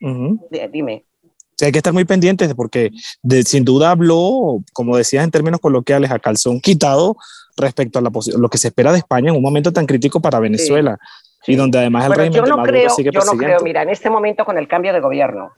Dime. 0.00 1.04
hay 1.60 1.72
que 1.72 1.78
estar 1.78 1.92
muy 1.92 2.06
pendientes 2.06 2.54
porque 2.54 2.90
de, 3.22 3.42
sin 3.42 3.64
duda 3.64 3.90
habló, 3.90 4.62
como 4.72 4.96
decías 4.96 5.24
en 5.24 5.30
términos 5.30 5.60
coloquiales, 5.60 6.10
a 6.10 6.18
calzón 6.18 6.60
quitado 6.60 7.16
respecto 7.58 7.98
a 7.98 8.02
la 8.02 8.10
lo 8.38 8.48
que 8.48 8.58
se 8.58 8.68
espera 8.68 8.92
de 8.92 8.98
España 8.98 9.30
en 9.30 9.36
un 9.36 9.42
momento 9.42 9.70
tan 9.72 9.84
crítico 9.84 10.20
para 10.20 10.40
Venezuela. 10.40 10.98
Y 11.46 11.56
donde 11.56 11.78
además 11.78 12.06
el 12.06 12.12
régimen 12.12 12.44
yo 12.44 12.56
no 12.56 12.62
creo, 12.62 12.90
Yo 12.98 13.20
no 13.24 13.38
creo, 13.38 13.60
mira, 13.60 13.82
en 13.82 13.90
este 13.90 14.10
momento 14.10 14.44
con 14.44 14.58
el 14.58 14.68
cambio 14.68 14.92
de 14.92 15.00
gobierno 15.00 15.52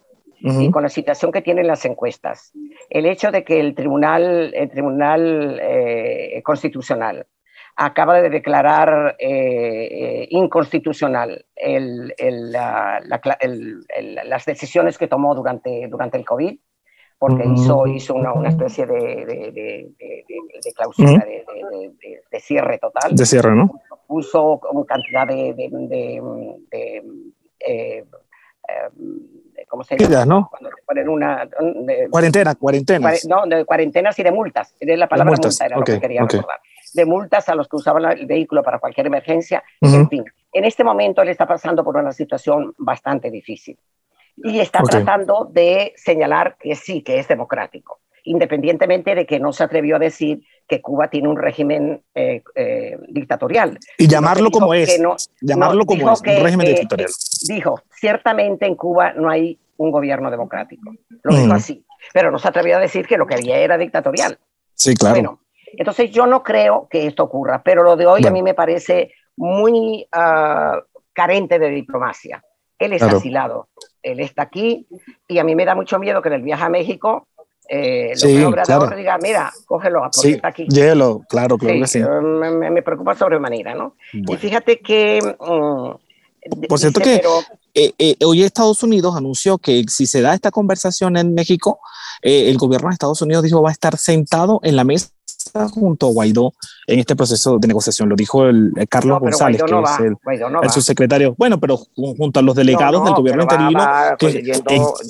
y 0.44 0.70
con 0.72 0.82
la 0.82 0.88
situación 0.88 1.30
que 1.30 1.40
tienen 1.40 1.68
las 1.68 1.84
encuestas, 1.84 2.52
el 2.90 3.06
hecho 3.06 3.30
de 3.30 3.44
que 3.44 3.60
el 3.60 3.74
Tribunal, 3.76 4.52
el 4.54 4.68
tribunal 4.70 5.58
eh, 5.62 6.42
Constitucional 6.44 7.26
acaba 7.76 8.20
de 8.20 8.28
declarar 8.28 9.16
eh, 9.18 9.28
eh, 9.30 10.26
inconstitucional 10.30 11.46
el, 11.56 12.14
el, 12.18 12.52
las 12.52 14.44
decisiones 14.44 14.98
que 14.98 15.08
tomó 15.08 15.34
durante, 15.34 15.88
durante 15.88 16.18
el 16.18 16.24
COVID, 16.24 16.58
porque 17.18 17.44
hizo, 17.46 17.86
hizo 17.86 18.14
una, 18.14 18.32
una 18.32 18.48
especie 18.48 18.84
de, 18.84 19.24
de, 19.24 19.52
de, 19.52 19.94
de 19.96 20.72
clausura, 20.74 21.24
de, 22.30 22.40
cierre 22.40 22.78
total. 22.78 23.14
De 23.14 23.24
cierre, 23.24 23.54
¿no? 23.54 23.80
Puso 24.12 24.61
una 24.72 24.85
cantidad 24.85 25.27
de... 25.27 25.55
Eh, 27.61 28.05
¿Cómo 29.68 29.85
se 29.85 29.96
llama? 29.96 30.27
¿no? 30.27 30.51
Cuando 30.51 30.68
te 30.68 30.83
ponen 30.87 31.09
una... 31.09 31.48
cuarentena, 32.11 32.55
cuarentenas. 32.55 33.27
No, 33.27 33.46
de 33.46 33.64
cuarentenas 33.64 34.18
y 34.18 34.22
de 34.22 34.33
multas. 34.33 34.75
Es 34.79 34.98
la 34.98 35.09
palabra 35.09 35.33
multa, 35.33 35.64
era 35.64 35.79
lo 35.79 35.85
que 35.85 35.98
quería 35.98 36.20
recordar 36.20 36.61
de 36.94 37.07
multas 37.07 37.48
a 37.48 37.55
los 37.55 37.68
que 37.68 37.77
usaban 37.77 38.05
el 38.18 38.27
vehículo 38.27 38.62
para 38.62 38.79
cualquier 38.79 39.07
emergencia. 39.07 39.62
En 39.81 40.09
fin, 40.09 40.25
en 40.53 40.64
este 40.64 40.85
momento 40.85 41.22
él 41.22 41.29
está 41.29 41.46
pasando 41.46 41.83
por 41.85 41.96
una 41.96 42.12
situación 42.12 42.75
bastante 42.77 43.31
difícil 43.31 43.79
y 44.37 44.61
está 44.61 44.83
tratando 44.83 45.48
de 45.51 45.92
señalar 45.96 46.57
que 46.59 46.75
sí, 46.75 47.03
que 47.03 47.18
es 47.18 47.29
democrático, 47.29 48.01
independientemente 48.25 49.14
de 49.14 49.27
que 49.27 49.40
no 49.40 49.53
se 49.53 49.64
atrevió 49.64 49.96
a 49.96 49.98
decir 49.98 50.42
que 50.66 50.81
Cuba 50.81 51.09
tiene 51.09 51.29
un 51.29 51.37
régimen 51.37 52.03
eh, 52.14 52.42
eh, 52.55 52.96
dictatorial. 53.09 53.79
Y 53.98 54.07
llamarlo 54.09 54.51
como 54.51 54.75
es. 54.75 54.98
llamarlo 55.40 55.85
como 55.85 56.12
es, 56.12 56.20
un 56.20 56.42
régimen 56.42 56.66
dictatorial. 56.66 57.11
Dijo, 57.48 57.81
ciertamente 57.94 58.66
en 58.66 58.75
Cuba 58.75 59.12
no 59.12 59.29
hay 59.29 59.59
un 59.77 59.90
gobierno 59.90 60.31
democrático. 60.31 60.92
Lo 61.22 61.37
dijo 61.37 61.53
así. 61.53 61.85
Pero 62.12 62.31
no 62.31 62.38
se 62.38 62.48
atrevió 62.48 62.77
a 62.77 62.81
decir 62.81 63.07
que 63.07 63.16
lo 63.16 63.27
que 63.27 63.35
había 63.35 63.59
era 63.59 63.79
dictatorial. 63.79 64.38
Sí, 64.75 64.94
claro. 64.94 65.14
Bueno, 65.14 65.40
entonces 65.77 66.11
yo 66.11 66.27
no 66.27 66.42
creo 66.42 66.88
que 66.90 67.07
esto 67.07 67.25
ocurra, 67.25 67.62
pero 67.62 67.83
lo 67.83 67.96
de 67.96 68.07
hoy 68.07 68.27
a 68.27 68.31
mí 68.31 68.42
me 68.42 68.55
parece 68.55 69.12
muy 69.37 70.07
ah, 70.12 70.81
carente 71.12 71.59
de 71.59 71.70
diplomacia. 71.70 72.42
Él 72.79 72.92
es 72.94 73.03
asilado, 73.03 73.68
él 74.03 74.18
está 74.18 74.42
aquí 74.42 74.88
y 75.29 75.38
a 75.38 75.44
mí 75.44 75.55
me 75.55 75.64
da 75.64 75.77
mucho 75.77 76.01
miedo 76.01 76.20
que 76.20 76.29
en 76.29 76.35
el 76.35 76.42
viaje 76.42 76.64
a 76.64 76.68
México 76.68 77.29
eh, 77.68 78.12
sí, 78.14 78.37
claro. 78.64 78.90
diga, 78.96 79.18
mira, 79.18 79.53
cógelo, 79.66 80.01
porque 80.03 80.18
sí, 80.18 80.31
está 80.33 80.48
aquí. 80.48 80.66
Hielo, 80.68 81.22
claro, 81.29 81.57
claro 81.59 81.81
que 81.81 81.87
sí. 81.87 82.01
Me, 82.01 82.70
me, 82.70 82.83
preocupa 82.83 83.14
sobremanera, 83.16 83.75
¿no? 83.75 83.96
Y 84.12 84.37
fíjate 84.37 84.81
que... 84.81 85.20
Mm, 85.40 86.66
Por 86.66 86.79
cierto 86.79 87.01
que 87.01 87.22
eh, 87.75 87.92
eh, 87.98 88.16
hoy 88.25 88.42
Estados 88.42 88.83
Unidos 88.83 89.16
anunció 89.16 89.59
que 89.59 89.85
si 89.88 90.07
se 90.07 90.20
da 90.20 90.35
esta 90.35 90.51
conversación 90.51 91.16
en 91.16 91.35
México, 91.35 91.81
el 92.20 92.57
gobierno 92.59 92.88
de 92.88 92.94
Estados 92.94 93.22
Unidos 93.22 93.42
dijo 93.44 93.62
va 93.62 93.70
a 93.70 93.72
estar 93.72 93.96
sentado 93.96 94.61
en 94.62 94.77
la 94.77 94.85
mesa 94.85 95.11
junto 95.72 96.09
a 96.09 96.12
Guaidó 96.12 96.53
en 96.86 96.98
este 96.98 97.14
proceso 97.14 97.58
de 97.58 97.68
negociación. 97.68 98.08
Lo 98.08 98.16
dijo 98.16 98.46
el, 98.46 98.72
Carlos 98.88 99.20
González, 99.20 99.62
que 99.62 99.74
es 99.74 100.00
el, 100.00 100.70
subsecretario. 100.70 101.34
Bueno, 101.38 101.58
pero 101.60 101.76
junto 101.76 102.40
a 102.40 102.42
los 102.42 102.54
delegados 102.54 103.04
del 103.04 103.14
gobierno 103.14 103.42
interino, 103.42 103.78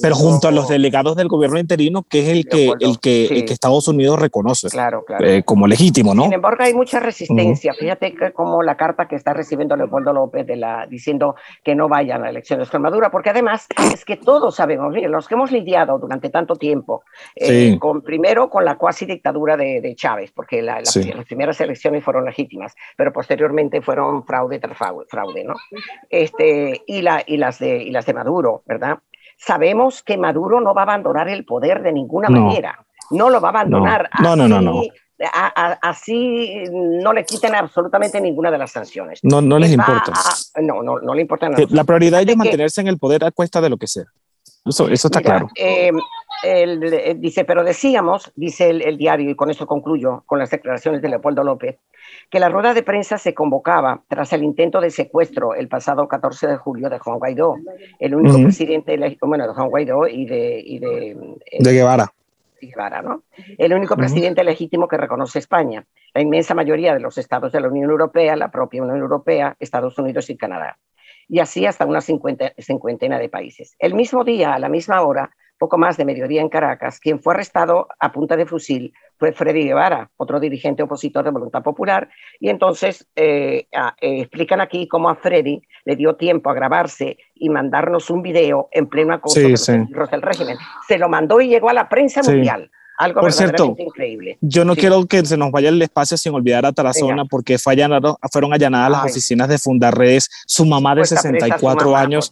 pero 0.03 0.15
junto 0.15 0.49
a 0.49 0.51
los 0.51 0.69
delegados 0.69 1.17
del 1.17 1.29
gobierno 1.29 1.59
interino, 1.59 2.05
que 2.09 2.21
es 2.21 2.29
el 2.29 2.47
que, 2.47 2.73
el 2.81 2.99
que, 3.01 3.53
Estados 3.53 3.87
Unidos 3.87 4.19
reconoce 4.19 4.69
claro, 4.69 5.05
claro. 5.05 5.27
Eh, 5.27 5.43
como 5.45 5.67
legítimo, 5.67 6.15
¿no? 6.15 6.25
Sin 6.25 6.33
embargo, 6.33 6.65
hay 6.65 6.73
mucha 6.73 7.01
resistencia. 7.01 7.75
Fíjate 7.75 8.15
que 8.15 8.33
como 8.33 8.63
la 8.63 8.77
carta 8.77 9.07
que 9.07 9.15
está 9.15 9.35
recibiendo 9.35 9.77
Leopoldo 9.77 10.13
López 10.13 10.47
de 10.47 10.57
la, 10.57 10.87
diciendo 10.87 11.37
que 11.63 11.75
no 11.75 11.89
vayan 11.89 12.25
a 12.25 12.31
elecciones 12.31 12.71
con 12.71 12.83
Maduro, 12.83 13.11
porque 13.11 13.31
además 13.31 13.67
es 13.93 14.05
que 14.05 14.17
todos 14.17 14.57
sabemos, 14.57 14.95
los 14.95 15.29
que 15.29 15.35
hemos 15.35 15.53
lidiado 15.53 15.99
durante 15.99 16.31
tanto 16.31 16.57
tiempo, 16.57 17.05
eh, 17.37 17.77
con, 17.79 18.01
primero 18.03 18.49
con 18.49 18.65
la 18.65 18.77
cuasi 18.77 19.05
dictadura 19.05 19.57
de 19.57 19.95
Chávez, 19.97 20.33
porque 20.33 20.63
las 20.63 20.97
primeras 21.27 21.61
elecciones 21.63 22.05
fueron 22.05 22.25
legítimas, 22.25 22.75
pero 22.97 23.13
posteriormente 23.13 23.81
fueron 23.81 24.25
fraude 24.25 24.59
tras 24.59 24.77
fraude, 24.77 25.45
¿no? 25.45 25.55
Este, 26.11 26.83
y, 26.87 27.03
la, 27.03 27.23
y, 27.27 27.37
las 27.39 27.59
de, 27.59 27.83
y 27.83 27.91
las 27.91 28.07
de 28.07 28.15
Maduro, 28.15 28.63
¿verdad? 28.67 28.99
Sabemos 29.37 30.03
que 30.03 30.19
Maduro 30.19 30.61
no 30.61 30.75
va 30.75 30.83
a 30.83 30.85
abandonar 30.85 31.29
el 31.29 31.45
poder 31.45 31.83
de 31.83 31.93
ninguna 31.93 32.29
manera, 32.29 32.79
no 33.11 33.31
lo 33.31 33.41
va 33.41 33.49
a 33.49 33.51
abandonar. 33.51 34.09
No, 34.23 34.37
no, 34.37 34.47
no, 34.47 34.61
no. 34.61 34.83
así 35.83 36.65
no 36.71 37.13
le 37.13 37.25
quiten 37.25 37.55
absolutamente 37.55 38.21
ninguna 38.21 38.51
de 38.51 38.59
las 38.59 38.71
sanciones. 38.71 39.21
No, 39.23 39.41
no 39.41 39.59
les 39.59 39.73
importa. 39.73 40.13
no, 40.61 40.83
no, 40.83 40.99
no 40.99 41.15
le 41.15 41.23
importa 41.23 41.49
nada. 41.49 41.65
La 41.71 41.85
prioridad 41.85 42.23
es 42.23 42.37
mantenerse 42.37 42.81
en 42.81 42.89
el 42.89 42.99
poder 42.99 43.25
a 43.25 43.31
cuesta 43.31 43.61
de 43.61 43.71
lo 43.71 43.77
que 43.77 43.87
sea. 43.87 44.05
Eso, 44.65 44.89
eso 44.89 45.09
está 45.09 45.21
claro. 45.21 45.49
Eh, 45.57 45.91
eh, 46.43 47.15
dice, 47.19 47.45
pero 47.45 47.65
decíamos, 47.65 48.33
dice 48.35 48.71
el, 48.71 48.97
diario, 48.97 49.31
y 49.31 49.35
con 49.35 49.51
eso 49.51 49.67
concluyo 49.67 50.23
con 50.27 50.39
las 50.39 50.51
declaraciones 50.51 51.03
de 51.03 51.09
Leopoldo 51.09 51.45
López, 51.45 51.79
que 52.31 52.41
la 52.41 52.49
rueda 52.49 52.75
de 52.75 52.83
prensa 52.83 53.19
se 53.19 53.35
convocaba 53.35 54.03
tras 54.09 54.33
el 54.33 54.43
intento 54.43 54.81
de 54.81 54.91
secuestro 54.91 55.55
el 55.55 55.69
pasado 55.69 56.09
14 56.09 56.47
de 56.47 56.57
julio 56.57 56.91
de 56.91 56.99
Juan 56.99 57.19
Guaidó, 57.19 57.57
el 57.99 58.15
único 58.15 58.43
presidente, 58.43 58.99
bueno, 59.21 59.47
de 59.47 59.55
Juan 59.55 59.69
Guaidó 59.69 60.07
y 60.07 60.27
de... 60.27 60.63
Y 60.65 60.79
de, 60.79 61.11
eh, 61.11 61.59
de 61.61 61.73
Guevara. 61.73 62.13
Guevara, 62.61 63.03
¿no? 63.03 63.23
El 63.59 63.75
único 63.75 63.97
presidente 63.97 64.45
legítimo 64.45 64.87
que 64.87 64.97
reconoce 64.97 65.41
España, 65.41 65.85
la 66.15 66.21
inmensa 66.21 66.55
mayoría 66.55 66.95
de 66.95 67.01
los 67.01 67.19
estados 67.19 67.51
de 67.51 67.61
la 67.61 67.69
Unión 67.69 67.91
Europea, 67.91 68.37
la 68.37 68.51
propia 68.51 68.83
Unión 68.83 68.99
Europea, 68.99 69.57
Estados 69.59 69.99
Unidos 69.99 70.31
y 70.31 70.37
Canadá 70.37 70.79
y 71.29 71.39
así 71.39 71.65
hasta 71.65 71.87
una 71.87 72.03
cincuentena 72.03 73.19
de 73.19 73.29
países. 73.31 73.75
El 73.79 73.95
mismo 73.95 74.23
día, 74.23 74.53
a 74.53 74.59
la 74.59 74.69
misma 74.69 75.01
hora, 75.01 75.31
poco 75.63 75.79
más 75.79 75.97
de 75.97 76.05
mediodía 76.05 76.41
en 76.41 76.49
Caracas, 76.49 76.99
quien 76.99 77.21
fue 77.21 77.35
arrestado 77.35 77.87
a 78.01 78.11
punta 78.11 78.37
de 78.37 78.47
fusil 78.47 78.93
fue 79.17 79.31
Freddy 79.31 79.63
Guevara, 79.63 80.11
otro 80.17 80.41
dirigente 80.41 80.83
opositor 80.83 81.25
de 81.25 81.31
Voluntad 81.31 81.63
Popular, 81.63 82.09
y 82.41 82.49
entonces 82.49 83.07
eh, 83.15 83.69
eh, 83.71 84.21
explican 84.23 84.61
aquí 84.61 84.89
cómo 84.89 85.09
a 85.09 85.15
Freddy 85.15 85.63
le 85.85 85.95
dio 85.95 86.17
tiempo 86.17 86.51
a 86.51 86.55
grabarse 86.55 87.17
y 87.37 87.49
mandarnos 87.49 88.11
un 88.11 88.23
video 88.23 88.71
en 88.73 88.89
pleno 88.89 89.15
acoso 89.15 89.39
de 89.39 89.51
los 89.51 90.11
del 90.11 90.23
régimen. 90.23 90.57
Se 90.89 90.99
lo 90.99 91.09
mandó 91.09 91.41
y 91.41 91.47
llegó 91.47 91.69
a 91.69 91.75
la 91.75 91.89
prensa 91.89 92.23
mundial. 92.25 92.69
Algo 93.03 93.21
Por 93.21 93.33
cierto, 93.33 93.75
increíble. 93.77 94.39
Yo 94.41 94.65
no 94.65 94.77
quiero 94.77 95.05
que 95.07 95.25
se 95.25 95.37
nos 95.37 95.51
vaya 95.51 95.71
el 95.71 95.83
espacio 95.83 96.17
sin 96.17 96.35
olvidar 96.35 96.65
a 96.65 96.73
Tarazona, 96.73 97.25
porque 97.25 97.59
fue 97.59 97.73
fueron 98.31 98.53
allanadas 98.53 98.91
las 98.91 99.05
oficinas 99.07 99.49
de 99.49 99.59
Fundarredes. 99.59 100.29
Su 100.47 100.65
mamá 100.65 100.95
de 100.95 101.05
64 101.05 101.97
años 101.97 102.31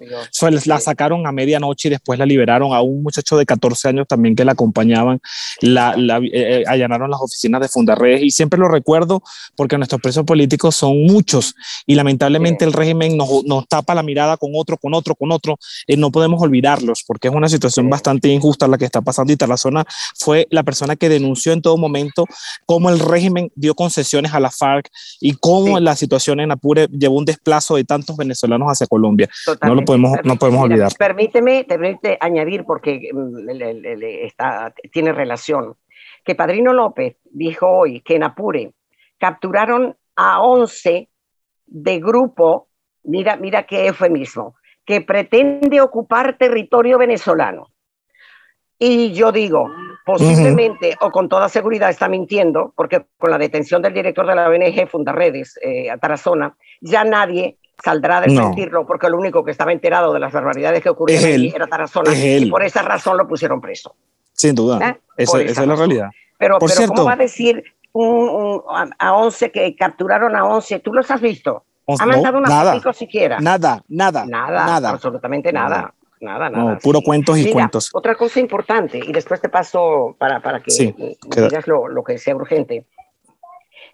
la 0.66 0.78
sacaron 0.78 1.26
a 1.26 1.32
medianoche 1.32 1.88
y 1.88 1.90
después 1.90 2.18
la 2.18 2.26
liberaron 2.26 2.72
a 2.72 2.82
un 2.82 3.02
muchacho 3.02 3.36
de 3.36 3.46
14 3.46 3.88
años 3.88 4.06
también 4.06 4.36
que 4.36 4.44
la 4.44 4.52
acompañaban. 4.52 5.20
La, 5.60 5.94
eh, 5.96 6.30
eh, 6.32 6.64
allanaron 6.68 7.10
las 7.10 7.20
oficinas 7.20 7.60
de 7.60 7.68
Fundarredes 7.68 8.22
y 8.22 8.30
siempre 8.30 8.60
lo 8.60 8.68
recuerdo 8.68 9.22
porque 9.56 9.76
nuestros 9.76 10.00
presos 10.00 10.24
políticos 10.24 10.76
son 10.76 11.02
muchos 11.02 11.54
y 11.84 11.96
lamentablemente 11.96 12.64
el 12.64 12.72
régimen 12.72 13.16
nos, 13.16 13.44
nos, 13.44 13.66
tapa 13.66 13.94
la 13.94 14.02
mirada 14.02 14.36
con 14.36 14.52
otro, 14.54 14.76
con 14.76 14.94
otro, 14.94 15.16
con 15.16 15.32
otro. 15.32 15.58
y 15.86 15.96
no 15.96 16.12
podemos 16.12 16.40
olvidarlos 16.40 17.02
porque 17.06 17.28
es 17.28 17.34
una 17.34 17.48
situación 17.48 17.88
bastante 17.90 18.28
injusta 18.28 18.68
la 18.68 18.78
que 18.78 18.84
está 18.84 19.00
pasando 19.00 19.32
y 19.32 19.36
Tarazona 19.36 19.84
fue 20.14 20.46
la 20.50 20.59
persona 20.62 20.96
que 20.96 21.08
denunció 21.08 21.52
en 21.52 21.62
todo 21.62 21.76
momento 21.76 22.26
cómo 22.66 22.90
el 22.90 22.98
régimen 22.98 23.50
dio 23.54 23.74
concesiones 23.74 24.34
a 24.34 24.40
la 24.40 24.50
FARC 24.50 24.88
y 25.20 25.34
cómo 25.34 25.78
la 25.80 25.96
situación 25.96 26.40
en 26.40 26.52
Apure 26.52 26.86
llevó 26.88 27.18
un 27.18 27.24
desplazo 27.24 27.76
de 27.76 27.84
tantos 27.84 28.16
venezolanos 28.16 28.68
hacia 28.68 28.86
Colombia. 28.86 29.28
No 29.62 29.74
lo 29.74 29.84
podemos, 29.84 30.18
no 30.24 30.36
podemos 30.36 30.64
olvidar. 30.64 30.92
Permíteme, 30.98 31.64
permíteme 31.64 32.18
añadir, 32.20 32.64
porque 32.64 33.10
mm, 33.12 33.48
está, 34.26 34.72
tiene 34.92 35.12
relación, 35.12 35.74
que 36.24 36.34
Padrino 36.34 36.72
López 36.72 37.16
dijo 37.24 37.66
hoy 37.66 38.00
que 38.00 38.16
en 38.16 38.24
Apure 38.24 38.72
capturaron 39.18 39.96
a 40.16 40.40
11 40.40 41.08
de 41.66 41.98
grupo, 42.00 42.68
mira, 43.04 43.36
mira 43.36 43.64
qué 43.64 43.86
eufemismo, 43.86 44.56
que 44.84 45.00
pretende 45.00 45.80
ocupar 45.80 46.36
territorio 46.36 46.98
venezolano. 46.98 47.68
Y 48.78 49.12
yo 49.12 49.30
digo, 49.30 49.70
posiblemente 50.12 50.96
o 51.00 51.10
con 51.10 51.28
toda 51.28 51.48
seguridad 51.48 51.90
está 51.90 52.08
mintiendo, 52.08 52.72
porque 52.76 53.06
con 53.18 53.30
la 53.30 53.38
detención 53.38 53.82
del 53.82 53.94
director 53.94 54.26
de 54.26 54.34
la 54.34 54.48
ONG 54.48 54.88
Fundaredes, 54.88 55.58
eh, 55.62 55.90
a 55.90 55.98
Tarazona, 55.98 56.56
ya 56.80 57.04
nadie 57.04 57.58
saldrá 57.82 58.20
de 58.20 58.28
mentirlo, 58.28 58.86
porque 58.86 59.08
lo 59.08 59.18
único 59.18 59.44
que 59.44 59.50
estaba 59.50 59.72
enterado 59.72 60.12
de 60.12 60.20
las 60.20 60.32
barbaridades 60.32 60.82
que 60.82 60.90
ocurrían 60.90 61.24
allí 61.24 61.52
era 61.54 61.66
Tarazona, 61.66 62.12
y 62.14 62.50
por 62.50 62.62
esa 62.62 62.82
razón 62.82 63.16
lo 63.16 63.26
pusieron 63.26 63.60
preso. 63.60 63.94
Sin 64.32 64.54
duda, 64.54 64.88
¿Eh? 64.88 65.00
esa, 65.16 65.40
es 65.40 65.66
la 65.66 65.76
realidad. 65.76 66.10
Pero, 66.38 66.58
pero 66.58 66.88
¿cómo 66.88 67.04
va 67.04 67.12
a 67.12 67.16
decir 67.16 67.62
a 68.98 69.14
11 69.14 69.50
que 69.50 69.76
capturaron 69.76 70.34
a 70.36 70.44
11? 70.44 70.78
¿Tú 70.80 70.92
los 70.92 71.10
has 71.10 71.20
visto? 71.20 71.64
¿Ha 71.98 72.06
mandado 72.06 72.38
una 72.38 72.48
nada, 72.48 72.92
siquiera? 72.92 73.40
Nada, 73.40 73.82
nada, 73.88 74.24
nada. 74.24 74.66
Nada, 74.66 74.90
absolutamente 74.90 75.52
nada. 75.52 75.68
nada, 75.68 75.94
nada. 76.20 76.78
puro 76.82 77.00
cuentos 77.00 77.38
y 77.38 77.50
cuentos. 77.50 77.90
Otra 77.92 78.14
cosa 78.14 78.40
importante, 78.40 78.98
y 78.98 79.12
después 79.12 79.40
te 79.40 79.48
paso 79.48 80.16
para, 80.18 80.40
para 80.40 80.60
que 80.60 80.94
digas 81.36 81.66
lo, 81.66 81.88
lo, 81.88 82.04
que 82.04 82.18
sea 82.18 82.36
urgente, 82.36 82.86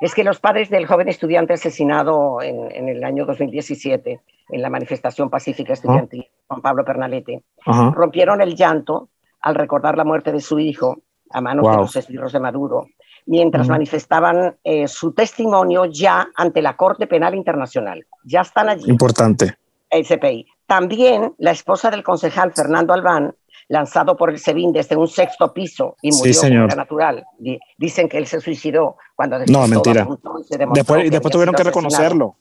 es 0.00 0.14
que 0.14 0.24
los 0.24 0.40
padres 0.40 0.68
del 0.68 0.86
joven 0.86 1.08
estudiante 1.08 1.54
asesinado 1.54 2.42
en, 2.42 2.70
en 2.70 2.88
el 2.88 3.04
año 3.04 3.24
2017 3.24 4.20
en 4.48 4.62
la 4.62 4.70
manifestación 4.70 5.30
pacífica 5.30 5.72
estudiantil, 5.72 6.26
Juan 6.46 6.62
Pablo 6.62 6.84
Pernalete, 6.84 7.42
rompieron 7.64 8.40
el 8.40 8.54
llanto 8.54 9.08
al 9.40 9.54
recordar 9.54 9.96
la 9.96 10.04
muerte 10.04 10.32
de 10.32 10.40
su 10.40 10.58
hijo 10.58 10.98
a 11.30 11.40
manos 11.40 11.68
de 11.68 11.76
los 11.76 11.96
esbirros 11.96 12.32
de 12.32 12.40
Maduro, 12.40 12.86
mientras 13.26 13.68
manifestaban 13.68 14.56
eh, 14.62 14.86
su 14.86 15.12
testimonio 15.12 15.86
ya 15.86 16.28
ante 16.36 16.62
la 16.62 16.76
Corte 16.76 17.06
Penal 17.06 17.34
Internacional. 17.34 18.06
Ya 18.24 18.42
están 18.42 18.68
allí. 18.68 18.88
Importante. 18.88 19.56
El 19.90 20.06
CPI. 20.06 20.46
También 20.66 21.34
la 21.38 21.52
esposa 21.52 21.90
del 21.90 22.02
concejal 22.02 22.52
Fernando 22.52 22.92
Albán, 22.92 23.34
lanzado 23.68 24.16
por 24.16 24.30
el 24.30 24.38
SEBIN 24.38 24.72
desde 24.72 24.96
un 24.96 25.08
sexto 25.08 25.52
piso 25.52 25.96
y 26.02 26.10
murió 26.12 26.34
sí, 26.34 26.50
natural. 26.50 27.24
Dicen 27.78 28.08
que 28.08 28.18
él 28.18 28.26
se 28.26 28.40
suicidó 28.40 28.96
cuando 29.14 29.38
No, 29.46 29.66
mentira. 29.66 30.06
Después, 30.72 31.10
después 31.10 31.32
tuvieron 31.32 31.54
que 31.54 31.64
reconocerlo. 31.64 32.36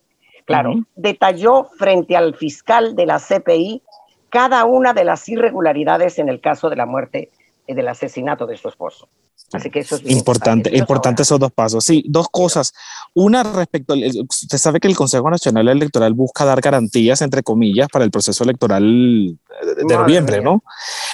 Claro, 0.46 0.74
detalló 0.96 1.64
frente 1.78 2.16
al 2.16 2.36
fiscal 2.36 2.96
de 2.96 3.08
la 3.08 3.20
CPI 3.20 3.82
cada 4.30 4.66
una 4.66 4.94
de 4.94 5.04
las 5.04 5.28
irregularidades 5.28 6.20
en 6.20 6.30
el 6.30 6.40
caso 6.40 6.70
de 6.70 6.76
la 6.76 6.86
muerte 6.86 7.32
y 7.68 7.74
del 7.74 7.88
asesinato 7.88 8.46
de 8.46 8.58
su 8.58 8.68
esposo. 8.68 9.08
Así 9.54 9.70
que 9.70 9.80
eso 9.80 9.96
es 9.96 10.12
importante, 10.12 10.76
importante 10.76 11.22
esos 11.22 11.40
dos 11.40 11.52
pasos. 11.52 11.84
Sí, 11.84 12.04
dos 12.08 12.28
cosas. 12.30 12.74
Una 13.14 13.44
respecto, 13.44 13.94
usted 13.94 14.58
sabe 14.58 14.80
que 14.80 14.88
el 14.88 14.96
Consejo 14.96 15.30
Nacional 15.30 15.68
Electoral 15.70 16.14
busca 16.14 16.46
dar 16.46 16.62
garantías, 16.62 17.22
entre 17.22 17.44
comillas, 17.44 17.88
para 17.92 18.04
el 18.04 18.12
proceso 18.12 18.44
electoral 18.44 18.84
de 18.84 19.96
noviembre, 19.96 20.42
¿no? 20.42 20.64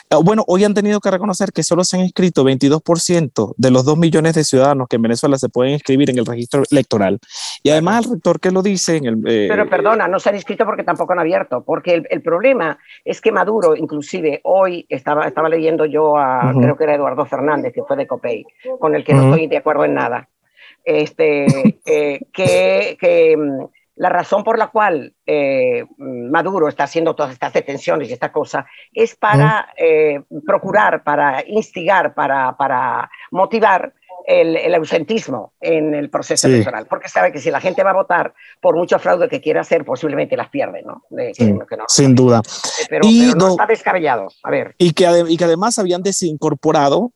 Ah, 0.10 0.18
bueno, 0.18 0.44
hoy 0.48 0.64
han 0.64 0.74
tenido 0.74 1.00
que 1.00 1.12
reconocer 1.12 1.52
que 1.52 1.64
solo 1.64 1.84
se 1.84 1.98
han 1.98 2.04
inscrito 2.04 2.44
22% 2.44 3.54
de 3.58 3.72
los 3.72 3.86
2 3.86 3.98
millones 3.98 4.34
de 4.34 4.44
ciudadanos 4.44 4.88
que 4.88 4.96
en 4.96 5.04
Venezuela 5.04 5.38
se 5.38 5.50
pueden 5.50 5.74
inscribir 5.74 6.10
en 6.10 6.18
el 6.18 6.26
registro 6.26 6.64
electoral. 6.72 7.20
Y 7.64 7.70
además 7.70 8.06
el 8.06 8.14
rector 8.14 8.40
que 8.40 8.52
lo 8.52 8.62
dice 8.62 8.98
en 8.98 9.06
el... 9.06 9.16
Eh, 9.28 9.48
Pero 9.50 9.70
perdona, 9.70 10.08
no 10.08 10.20
se 10.20 10.30
han 10.30 10.36
inscrito 10.36 10.66
porque 10.66 10.84
tampoco 10.84 11.14
han 11.14 11.20
abierto, 11.20 11.64
porque 11.64 11.94
el, 11.94 12.08
el 12.10 12.22
problema 12.22 12.80
es 13.06 13.22
que 13.22 13.32
Maduro, 13.32 13.76
inclusive 13.76 14.42
hoy 14.44 14.86
estaba, 14.90 15.28
estaba 15.28 15.50
leyendo 15.50 15.86
yo 15.86 16.18
a, 16.18 16.54
creo 16.60 16.76
que 16.76 16.84
era 16.86 16.96
Eduardo 16.96 17.26
Fernández, 17.26 17.74
que 17.74 17.84
fue 17.84 17.96
de 17.96 18.08
COPEI, 18.12 18.45
con 18.80 18.93
el 18.93 19.04
que 19.06 19.13
no 19.13 19.30
estoy 19.30 19.47
de 19.47 19.58
acuerdo 19.58 19.86
en 19.86 19.93
nada, 19.93 20.28
este, 20.84 21.45
eh, 21.86 22.19
que, 22.34 22.97
que 23.00 23.38
mm, 23.38 23.65
la 23.95 24.10
razón 24.10 24.43
por 24.43 24.58
la 24.58 24.67
cual 24.67 25.13
eh, 25.26 25.86
Maduro 25.97 26.67
está 26.67 26.86
haciendo 26.86 27.15
todas 27.15 27.32
estas 27.32 27.54
detenciones 27.54 28.10
y 28.10 28.13
esta 28.13 28.32
cosa 28.32 28.65
es 28.93 29.15
para 29.15 29.69
eh, 29.78 30.21
procurar, 30.45 31.04
para 31.04 31.43
instigar, 31.47 32.13
para, 32.13 32.58
para 32.58 33.10
motivar 33.32 33.93
el, 34.26 34.74
ausentismo 34.76 35.54
en 35.60 35.93
el 35.93 36.10
proceso 36.10 36.47
electoral, 36.47 36.88
porque 36.88 37.10
sabe 37.10 37.32
que 37.32 37.39
si 37.39 37.52
la 37.52 37.60
gente 37.60 37.84
va 37.84 37.91
a 37.91 37.95
votar, 37.95 38.34
por 38.60 38.76
mucho 38.76 39.00
fraude 39.00 39.30
que 39.30 39.41
quiera 39.41 39.62
hacer, 39.62 39.84
posiblemente 39.84 40.38
las 40.38 40.50
pierde, 40.50 40.84
¿no? 40.84 41.04
sin 41.88 42.15
duda. 42.15 42.41
Pero, 42.89 43.08
y 43.08 43.34
no, 43.36 43.50
está 43.50 43.65
descabellado. 43.65 44.28
A 44.43 44.50
ver. 44.50 44.76
Y 44.78 44.93
que, 44.93 45.08
y 45.28 45.38
que 45.38 45.43
además 45.43 45.78
habían 45.80 46.02
desincorporado 46.02 47.12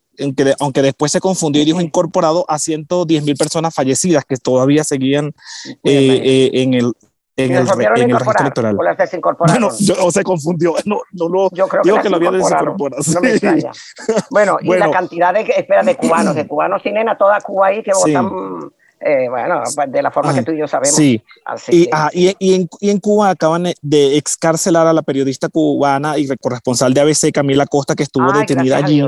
aunque 0.60 0.82
después 0.82 1.12
se 1.12 1.20
confundió 1.20 1.62
y 1.62 1.66
dijo 1.66 1.82
incorporado 1.82 2.46
a 2.48 2.60
110 2.60 3.24
mil 3.24 3.36
personas 3.36 3.74
fallecidas 3.74 4.26
que 4.26 4.38
todavía 4.38 4.84
seguían 4.84 5.34
eh, 5.84 6.22
eh, 6.24 6.50
en 6.54 6.74
el 6.74 6.94
en 7.38 7.52
el, 7.52 7.68
en 7.68 8.12
el 8.12 8.18
registro 8.18 8.40
electoral. 8.40 8.76
O 8.80 8.84
las 8.84 8.98
desincorporaron. 8.98 9.70
o 10.02 10.12
se 10.12 10.24
confundió. 10.24 10.74
No, 10.86 11.02
no 11.14 11.28
lo, 11.28 11.50
yo 11.52 11.68
creo 11.68 11.82
que, 11.82 11.90
digo 11.90 12.02
que 12.02 12.10
lo 12.10 12.16
había 12.18 12.32
desincorporado. 12.32 13.04
No 13.14 13.22
me 13.22 13.40
bueno, 14.30 14.58
y 14.62 14.70
la 14.76 14.92
cantidad 14.92 15.34
de, 15.34 15.42
espera, 15.42 15.84
de 15.84 15.96
cubanos, 15.96 16.36
de 16.36 16.48
cubanos 16.48 16.84
tienen 16.84 17.10
a 17.10 17.18
toda 17.18 17.42
Cuba 17.42 17.68
ahí 17.68 17.82
que 17.82 17.92
votan. 17.94 18.72
Eh, 19.00 19.28
bueno, 19.30 19.62
de 19.88 20.02
la 20.02 20.10
forma 20.10 20.34
que 20.34 20.44
tú 20.44 20.52
y 20.52 20.60
yo 20.60 20.68
sabemos. 20.68 20.96
Sí. 20.96 21.22
y, 21.70 21.90
y, 22.14 22.36
y, 22.40 22.54
en, 22.54 22.70
y, 22.80 22.90
en, 22.90 23.00
Cuba 23.00 23.30
acaban 23.32 23.66
de 23.82 24.18
excarcelar 24.18 24.88
a 24.88 24.94
la 24.94 25.02
periodista 25.02 25.50
cubana 25.50 26.18
y 26.18 26.28
corresponsal 26.38 26.94
de 26.94 27.02
ABC, 27.02 27.32
Camila 27.34 27.66
Costa, 27.66 27.96
que 27.96 28.04
estuvo 28.04 28.32
detenida 28.32 28.78
allí. 28.78 29.04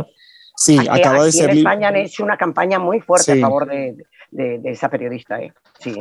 Sí, 0.58 0.76
acaba 0.90 1.24
de 1.24 1.32
ser. 1.32 1.52
En 1.52 1.60
España 1.60 1.90
han 1.90 1.96
hecho 1.98 2.24
una 2.24 2.36
campaña 2.36 2.80
muy 2.80 3.00
fuerte 3.00 3.34
a 3.34 3.38
favor 3.38 3.68
de, 3.68 3.96
de, 4.32 4.60
esa 4.66 4.90
periodista. 4.90 5.40
¿eh? 5.40 5.54
Sí. 5.80 5.96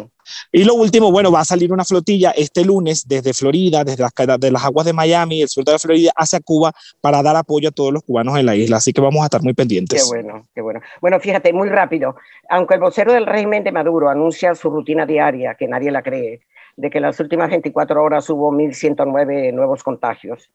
Y 0.50 0.64
lo 0.64 0.74
último, 0.74 1.12
bueno, 1.12 1.30
va 1.30 1.40
a 1.40 1.44
salir 1.44 1.70
una 1.74 1.84
flotilla 1.84 2.30
este 2.30 2.64
lunes 2.64 3.06
desde 3.06 3.34
Florida, 3.34 3.84
desde 3.84 4.02
las, 4.02 4.40
de 4.40 4.50
las 4.50 4.64
aguas 4.64 4.86
de 4.86 4.94
Miami, 4.94 5.42
el 5.42 5.48
sur 5.48 5.62
de 5.62 5.72
la 5.72 5.78
Florida, 5.78 6.10
hacia 6.16 6.40
Cuba, 6.40 6.72
para 7.02 7.22
dar 7.22 7.36
apoyo 7.36 7.68
a 7.68 7.72
todos 7.72 7.92
los 7.92 8.02
cubanos 8.02 8.38
en 8.38 8.46
la 8.46 8.56
isla. 8.56 8.78
Así 8.78 8.94
que 8.94 9.02
vamos 9.02 9.20
a 9.20 9.24
estar 9.26 9.42
muy 9.42 9.52
pendientes. 9.52 10.02
Qué 10.02 10.08
bueno, 10.08 10.46
qué 10.54 10.62
bueno. 10.62 10.80
Bueno, 11.02 11.20
fíjate, 11.20 11.52
muy 11.52 11.68
rápido. 11.68 12.16
Aunque 12.48 12.74
el 12.74 12.80
vocero 12.80 13.12
del 13.12 13.26
régimen 13.26 13.62
de 13.62 13.72
Maduro 13.72 14.08
anuncia 14.08 14.54
su 14.54 14.70
rutina 14.70 15.04
diaria, 15.04 15.54
que 15.54 15.68
nadie 15.68 15.90
la 15.90 16.02
cree, 16.02 16.40
de 16.76 16.90
que 16.90 16.98
en 16.98 17.02
las 17.02 17.18
últimas 17.20 17.48
24 17.48 18.02
horas 18.02 18.28
hubo 18.30 18.52
1.109 18.52 19.52
nuevos 19.52 19.82
contagios 19.82 20.52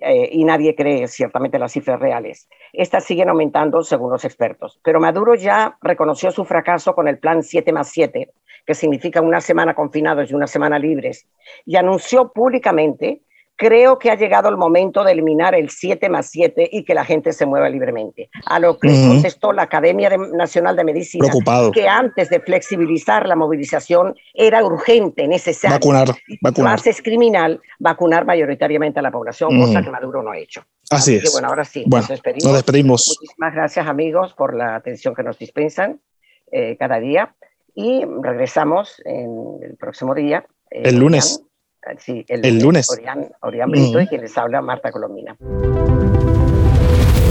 eh, 0.00 0.28
y 0.30 0.44
nadie 0.44 0.74
cree 0.74 1.08
ciertamente 1.08 1.58
las 1.58 1.72
cifras 1.72 2.00
reales. 2.00 2.48
Estas 2.72 3.04
siguen 3.04 3.28
aumentando 3.28 3.82
según 3.82 4.10
los 4.12 4.24
expertos. 4.24 4.80
Pero 4.82 5.00
Maduro 5.00 5.34
ya 5.34 5.76
reconoció 5.82 6.30
su 6.30 6.44
fracaso 6.44 6.94
con 6.94 7.08
el 7.08 7.18
plan 7.18 7.42
7 7.42 7.72
más 7.72 7.88
7, 7.88 8.32
que 8.64 8.74
significa 8.74 9.20
una 9.20 9.40
semana 9.40 9.74
confinados 9.74 10.30
y 10.30 10.34
una 10.34 10.46
semana 10.46 10.78
libres, 10.78 11.28
y 11.66 11.76
anunció 11.76 12.32
públicamente 12.32 13.22
creo 13.56 13.98
que 13.98 14.10
ha 14.10 14.16
llegado 14.16 14.48
el 14.48 14.56
momento 14.56 15.04
de 15.04 15.12
eliminar 15.12 15.54
el 15.54 15.70
7 15.70 16.08
más 16.08 16.28
7 16.30 16.68
y 16.72 16.84
que 16.84 16.94
la 16.94 17.04
gente 17.04 17.32
se 17.32 17.46
mueva 17.46 17.68
libremente. 17.68 18.30
A 18.46 18.58
lo 18.58 18.78
que 18.78 18.88
contestó 18.88 19.52
la 19.52 19.62
Academia 19.62 20.10
Nacional 20.32 20.76
de 20.76 20.84
Medicina, 20.84 21.28
que 21.72 21.88
antes 21.88 22.30
de 22.30 22.40
flexibilizar 22.40 23.26
la 23.28 23.36
movilización 23.36 24.14
era 24.32 24.64
urgente, 24.64 25.28
necesario. 25.28 25.76
Vacunar, 25.76 26.08
vacunar. 26.40 26.72
Más 26.72 26.86
es 26.86 27.00
criminal 27.00 27.60
vacunar 27.78 28.24
mayoritariamente 28.24 28.98
a 28.98 29.02
la 29.02 29.10
población, 29.10 29.58
cosa 29.58 29.82
que 29.82 29.90
Maduro 29.90 30.22
no 30.22 30.30
ha 30.30 30.38
hecho. 30.38 30.64
Así, 30.90 31.16
es. 31.16 31.32
bueno, 31.32 31.48
ahora 31.48 31.64
sí, 31.64 31.84
nos, 31.86 32.08
despedimos. 32.08 32.44
nos 32.44 32.54
despedimos. 32.54 33.16
Muchísimas 33.20 33.54
gracias, 33.54 33.86
amigos, 33.86 34.34
por 34.34 34.54
la 34.54 34.74
atención 34.74 35.14
que 35.14 35.22
nos 35.22 35.38
dispensan 35.38 36.00
eh, 36.52 36.76
cada 36.78 37.00
día 37.00 37.34
y 37.74 38.04
regresamos 38.22 39.00
en 39.04 39.58
el 39.62 39.76
próximo 39.76 40.14
día. 40.14 40.46
Eh, 40.70 40.82
el 40.84 40.98
lunes. 40.98 41.42
Sí, 41.98 42.24
el, 42.28 42.58
lunes. 42.58 42.90
Orián, 42.90 43.28
Orián 43.40 43.70
Brito 43.70 44.00
y 44.00 44.06
quien 44.06 44.22
les 44.22 44.36
habla 44.36 44.60
Marta 44.60 44.90
Colomina. 44.90 45.36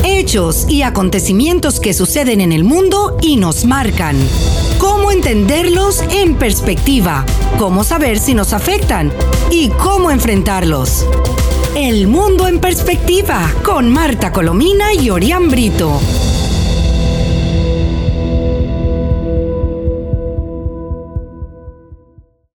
Hechos 0.04 0.70
y 0.70 0.82
acontecimientos 0.82 1.80
que 1.80 1.94
suceden 1.94 2.42
en 2.42 2.52
el 2.52 2.64
mundo 2.64 3.18
y 3.22 3.38
nos 3.38 3.66
marcan. 3.66 4.18
Cómo 4.78 5.12
entenderlos 5.12 6.02
en 6.12 6.36
perspectiva, 6.36 7.26
cómo 7.58 7.84
saber 7.84 8.20
si 8.20 8.34
nos 8.34 8.54
afectan 8.54 9.12
y 9.50 9.70
cómo 9.70 10.12
enfrentarlos. 10.12 11.08
El 11.76 12.08
mundo 12.08 12.48
en 12.48 12.60
perspectiva 12.60 13.50
con 13.64 13.90
Marta 13.90 14.32
Colomina 14.32 14.94
y 14.94 15.10
Orián 15.10 15.50
Brito. 15.50 16.00